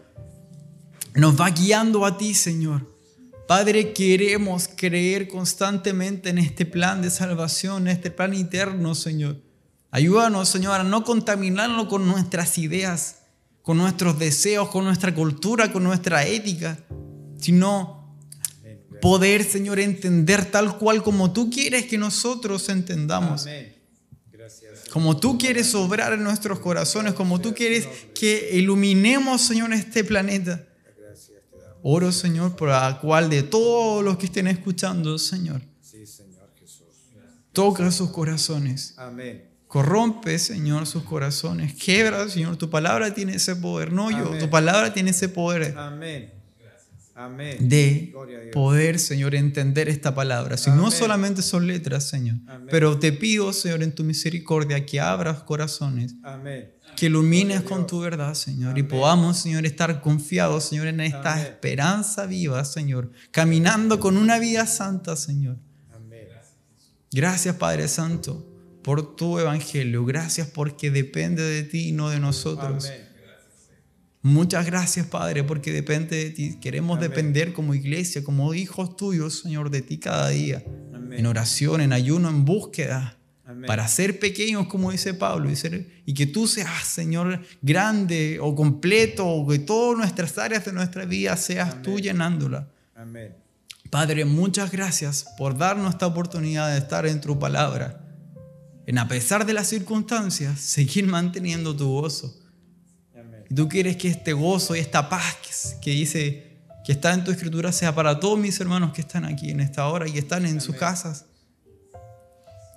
nos 1.16 1.36
vas 1.36 1.60
guiando 1.60 2.06
a 2.06 2.20
ti, 2.20 2.36
Señor. 2.36 2.88
Padre, 3.48 3.92
queremos 3.92 4.68
creer 4.68 5.28
constantemente 5.28 6.30
en 6.30 6.38
este 6.38 6.68
plan 6.68 7.02
de 7.02 7.10
salvación, 7.10 7.88
en 7.88 7.96
este 7.96 8.12
plan 8.12 8.36
eterno, 8.36 8.94
Señor. 8.94 9.42
Ayúdanos, 9.90 10.50
Señor, 10.50 10.82
a 10.82 10.84
no 10.84 11.04
contaminarlo 11.04 11.88
con 11.88 12.08
nuestras 12.08 12.60
ideas, 12.60 13.24
con 13.64 13.80
nuestros 13.80 14.20
deseos, 14.20 14.70
con 14.70 14.86
nuestra 14.86 15.16
cultura, 15.16 15.72
con 15.72 15.84
nuestra 15.84 16.28
ética, 16.28 16.78
sino 17.40 18.16
poder, 19.02 19.44
Señor, 19.44 19.80
entender 19.80 20.46
tal 20.46 20.78
cual 20.78 21.02
como 21.02 21.34
tú 21.34 21.50
quieres 21.50 21.86
que 21.86 21.98
nosotros 21.98 22.70
entendamos. 22.70 23.48
Como 24.92 25.18
tú 25.20 25.38
quieres 25.38 25.74
obrar 25.76 26.14
en 26.14 26.24
nuestros 26.24 26.60
corazones, 26.60 27.14
como 27.14 27.40
tú 27.40 27.54
quieres 27.54 27.88
que 28.16 28.50
iluminemos, 28.54 29.42
Señor, 29.42 29.74
este 29.74 30.04
planeta. 30.04 30.66
Oro, 31.82 32.12
Señor, 32.12 32.56
por 32.56 32.70
la 32.70 33.00
cual 33.00 33.30
de 33.30 33.44
todos 33.44 34.04
los 34.04 34.18
que 34.18 34.26
estén 34.26 34.48
escuchando, 34.48 35.18
Señor. 35.18 35.62
Toca 37.54 37.92
sus 37.92 38.12
corazones. 38.12 38.94
Amén. 38.98 39.50
Corrompe, 39.68 40.40
Señor, 40.40 40.88
sus 40.88 41.04
corazones. 41.04 41.74
Quebra, 41.76 42.28
Señor. 42.28 42.58
Tu 42.58 42.70
palabra 42.70 43.14
tiene 43.14 43.36
ese 43.36 43.56
poder. 43.56 43.92
No 43.94 44.10
yo. 44.12 44.38
Tu 44.38 44.50
palabra 44.50 44.94
tiene 44.94 45.12
ese 45.12 45.30
poder. 45.30 45.78
Amén. 45.78 46.39
Amén. 47.20 47.58
De 47.68 48.14
poder, 48.54 48.98
Señor, 48.98 49.36
entender 49.36 49.90
esta 49.90 50.16
palabra. 50.16 50.58
Si 50.58 50.70
no 50.72 50.90
solamente 50.90 51.42
son 51.42 51.68
letras, 51.68 52.08
Señor. 52.08 52.38
Pero 52.72 52.98
te 52.98 53.12
pido, 53.12 53.52
Señor, 53.54 53.84
en 53.84 53.94
tu 53.94 54.04
misericordia, 54.04 54.86
que 54.86 55.00
abras 55.00 55.44
corazones. 55.44 56.16
Amén 56.24 56.80
que 57.00 57.06
ilumines 57.06 57.62
con 57.62 57.88
tu 57.88 58.02
verdad, 58.02 58.34
Señor, 58.34 58.78
y 58.78 58.84
podamos, 58.84 59.38
Señor, 59.38 59.66
estar 59.66 60.02
confiados, 60.02 60.66
Señor, 60.66 60.88
en 60.88 61.00
esta 61.00 61.42
esperanza 61.42 62.26
viva, 62.26 62.66
Señor, 62.66 63.12
caminando 63.32 64.02
con 64.02 64.18
una 64.18 64.38
vida 64.38 64.66
santa, 64.68 65.16
Señor. 65.16 65.58
Gracias, 67.12 67.56
Padre 67.56 67.88
Santo, 67.88 68.46
por 68.84 69.16
tu 69.16 69.40
evangelio. 69.40 70.04
Gracias 70.04 70.48
porque 70.48 70.92
depende 70.92 71.42
de 71.42 71.64
ti 71.64 71.90
y 71.90 71.92
no 71.94 72.10
de 72.10 72.20
nosotros. 72.20 72.86
Amén. 72.86 73.09
Muchas 74.22 74.66
gracias, 74.66 75.08
Padre, 75.08 75.44
porque 75.44 75.72
depende 75.72 76.18
de 76.18 76.30
ti. 76.32 76.58
Queremos 76.60 76.98
Amén. 76.98 77.10
depender 77.10 77.54
como 77.54 77.74
iglesia, 77.74 78.24
como 78.24 78.54
hijos 78.54 78.98
tuyos, 78.98 79.40
Señor, 79.40 79.70
de 79.70 79.82
ti 79.82 79.98
cada 79.98 80.28
día. 80.30 80.64
Amén. 80.94 81.20
En 81.20 81.26
oración, 81.26 81.80
en 81.80 81.94
ayuno, 81.94 82.30
en 82.30 82.44
búsqueda. 82.44 83.18
Amén. 83.46 83.66
Para 83.66 83.88
ser 83.88 84.20
pequeños, 84.20 84.68
como 84.68 84.92
dice 84.92 85.14
Pablo, 85.14 85.50
y, 85.50 85.56
ser- 85.56 85.88
y 86.06 86.14
que 86.14 86.28
tú 86.28 86.48
seas, 86.48 86.84
Señor, 86.86 87.42
grande 87.62 88.40
o 88.42 88.54
completo, 88.56 89.26
o 89.26 89.48
que 89.48 89.58
todas 89.60 89.98
nuestras 89.98 90.38
áreas 90.38 90.66
de 90.66 90.74
nuestra 90.74 91.06
vida 91.06 91.38
seas 91.38 91.82
tú 91.82 91.98
llenándola. 92.00 92.68
Amén. 92.96 93.34
Padre, 93.90 94.26
muchas 94.26 94.70
gracias 94.72 95.26
por 95.38 95.58
darnos 95.58 95.92
esta 95.94 96.06
oportunidad 96.06 96.70
de 96.72 96.78
estar 96.78 97.06
en 97.08 97.22
tu 97.22 97.40
palabra. 97.40 98.06
En 98.86 98.98
a 98.98 99.08
pesar 99.08 99.46
de 99.46 99.54
las 99.54 99.68
circunstancias, 99.68 100.60
seguir 100.60 101.08
manteniendo 101.08 101.76
tu 101.76 101.88
gozo. 101.90 102.36
Y 103.50 103.56
tú 103.56 103.68
quieres 103.68 103.98
que 103.98 104.08
este 104.08 104.34
gozo 104.34 104.76
y 104.76 104.80
esta 104.80 105.10
paz 105.10 105.38
que, 105.82 105.92
dice 105.92 106.58
que 106.86 106.92
está 106.92 107.14
en 107.14 107.24
tu 107.24 107.32
escritura 107.32 107.72
sea 107.72 107.96
para 107.96 108.20
todos 108.20 108.38
mis 108.38 108.60
hermanos 108.60 108.94
que 108.94 109.02
están 109.02 109.26
aquí 109.26 109.50
en 109.50 109.60
esta 109.60 109.88
hora 109.88 110.08
y 110.08 110.18
están 110.18 110.46
en 110.46 110.62
sus 110.62 110.76
casas. 110.76 111.26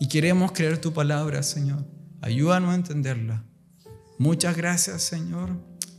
Y 0.00 0.08
queremos 0.08 0.52
creer 0.52 0.78
tu 0.78 0.92
palabra, 0.92 1.42
Señor. 1.42 1.84
Ayúdanos 2.22 2.72
a 2.72 2.74
entenderla. 2.74 3.44
Muchas 4.18 4.56
gracias, 4.56 5.02
Señor. 5.02 5.50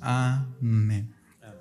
Amén. 0.02 1.14
Amén. 1.42 1.60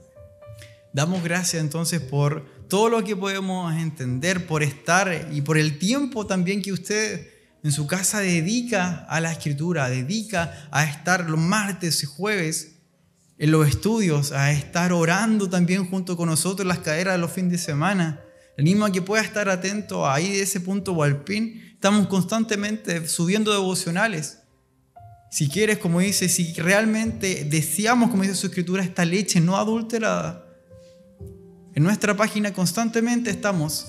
Damos 0.94 1.22
gracias 1.22 1.62
entonces 1.62 2.00
por 2.00 2.46
todo 2.68 2.88
lo 2.88 3.04
que 3.04 3.14
podemos 3.14 3.74
entender, 3.74 4.46
por 4.46 4.62
estar 4.62 5.28
y 5.30 5.42
por 5.42 5.58
el 5.58 5.78
tiempo 5.78 6.26
también 6.26 6.62
que 6.62 6.72
usted 6.72 7.28
en 7.62 7.72
su 7.72 7.86
casa 7.86 8.20
dedica 8.20 9.04
a 9.08 9.20
la 9.20 9.32
escritura, 9.32 9.88
dedica 9.88 10.68
a 10.70 10.84
estar 10.84 11.28
los 11.28 11.38
martes 11.38 12.02
y 12.02 12.06
jueves 12.06 12.71
en 13.42 13.50
los 13.50 13.68
estudios, 13.68 14.30
a 14.30 14.52
estar 14.52 14.92
orando 14.92 15.50
también 15.50 15.90
junto 15.90 16.16
con 16.16 16.28
nosotros 16.28 16.60
en 16.60 16.68
las 16.68 16.78
caderas 16.78 17.14
de 17.14 17.18
los 17.18 17.32
fines 17.32 17.50
de 17.50 17.58
semana. 17.58 18.20
Le 18.56 18.62
animo 18.62 18.86
que 18.92 19.02
pueda 19.02 19.20
estar 19.20 19.48
atento 19.48 20.08
ahí 20.08 20.30
de 20.30 20.42
ese 20.42 20.60
punto 20.60 20.92
Walpín. 20.92 21.60
Estamos 21.74 22.06
constantemente 22.06 23.08
subiendo 23.08 23.50
devocionales. 23.50 24.38
Si 25.32 25.48
quieres, 25.48 25.78
como 25.78 25.98
dice, 25.98 26.28
si 26.28 26.52
realmente 26.52 27.44
deseamos, 27.44 28.12
como 28.12 28.22
dice 28.22 28.36
su 28.36 28.46
escritura, 28.46 28.84
esta 28.84 29.04
leche 29.04 29.40
no 29.40 29.56
adulterada, 29.56 30.46
en 31.74 31.82
nuestra 31.82 32.16
página 32.16 32.52
constantemente 32.52 33.28
estamos 33.30 33.88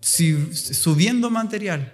subiendo 0.00 1.28
material. 1.28 1.92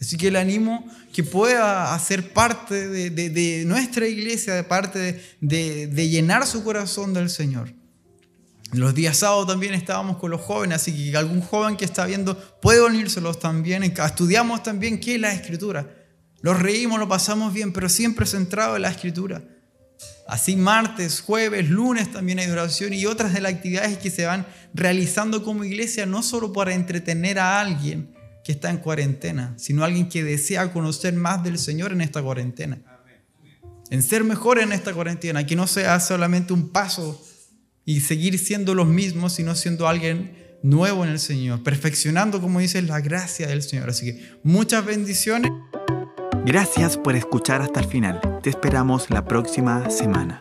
Así 0.00 0.16
que 0.16 0.30
le 0.30 0.38
animo 0.38 0.86
que 1.12 1.22
pueda 1.24 1.94
hacer 1.94 2.32
parte 2.32 2.88
de, 2.88 3.64
nuestra 3.66 4.06
iglesia, 4.06 4.54
de 4.54 4.64
parte 4.64 5.22
de 5.40 6.08
llenar 6.08 6.46
su 6.46 6.62
corazón 6.62 7.14
del 7.14 7.30
Señor. 7.30 7.72
Los 8.72 8.94
días 8.94 9.18
sábados 9.18 9.46
también 9.46 9.74
estábamos 9.74 10.16
con 10.16 10.30
los 10.30 10.40
jóvenes, 10.40 10.76
así 10.82 11.10
que 11.10 11.16
algún 11.16 11.40
joven 11.40 11.76
que 11.76 11.84
está 11.84 12.04
viendo 12.04 12.36
puede 12.60 12.82
unírselos 12.82 13.38
también. 13.38 13.84
Estudiamos 13.84 14.62
también 14.62 14.98
qué 14.98 15.14
es 15.14 15.20
la 15.20 15.32
escritura. 15.32 15.88
Los 16.40 16.60
reímos, 16.60 16.98
lo 16.98 17.08
pasamos 17.08 17.54
bien, 17.54 17.72
pero 17.72 17.88
siempre 17.88 18.26
centrado 18.26 18.76
en 18.76 18.82
la 18.82 18.90
escritura. 18.90 19.42
Así 20.26 20.56
martes, 20.56 21.20
jueves, 21.20 21.70
lunes 21.70 22.10
también 22.10 22.40
hay 22.40 22.50
oración 22.50 22.92
y 22.92 23.06
otras 23.06 23.32
de 23.32 23.40
las 23.40 23.54
actividades 23.54 23.98
que 23.98 24.10
se 24.10 24.26
van 24.26 24.44
realizando 24.74 25.44
como 25.44 25.64
iglesia, 25.64 26.04
no 26.04 26.24
solo 26.24 26.52
para 26.52 26.74
entretener 26.74 27.38
a 27.38 27.60
alguien 27.60 28.15
que 28.46 28.52
está 28.52 28.70
en 28.70 28.76
cuarentena, 28.76 29.54
sino 29.56 29.82
alguien 29.82 30.08
que 30.08 30.22
desea 30.22 30.72
conocer 30.72 31.12
más 31.14 31.42
del 31.42 31.58
Señor 31.58 31.90
en 31.90 32.00
esta 32.00 32.22
cuarentena. 32.22 32.78
En 33.90 34.04
ser 34.04 34.22
mejor 34.22 34.60
en 34.60 34.70
esta 34.70 34.94
cuarentena, 34.94 35.44
que 35.44 35.56
no 35.56 35.66
sea 35.66 35.98
solamente 35.98 36.52
un 36.52 36.68
paso 36.68 37.20
y 37.84 38.02
seguir 38.02 38.38
siendo 38.38 38.72
los 38.72 38.86
mismos, 38.86 39.32
sino 39.32 39.56
siendo 39.56 39.88
alguien 39.88 40.58
nuevo 40.62 41.04
en 41.04 41.10
el 41.10 41.18
Señor, 41.18 41.64
perfeccionando, 41.64 42.40
como 42.40 42.60
dice, 42.60 42.80
la 42.82 43.00
gracia 43.00 43.48
del 43.48 43.62
Señor. 43.62 43.90
Así 43.90 44.06
que 44.06 44.30
muchas 44.44 44.86
bendiciones. 44.86 45.50
Gracias 46.44 46.96
por 46.96 47.16
escuchar 47.16 47.62
hasta 47.62 47.80
el 47.80 47.86
final. 47.86 48.20
Te 48.44 48.50
esperamos 48.50 49.10
la 49.10 49.24
próxima 49.24 49.90
semana. 49.90 50.40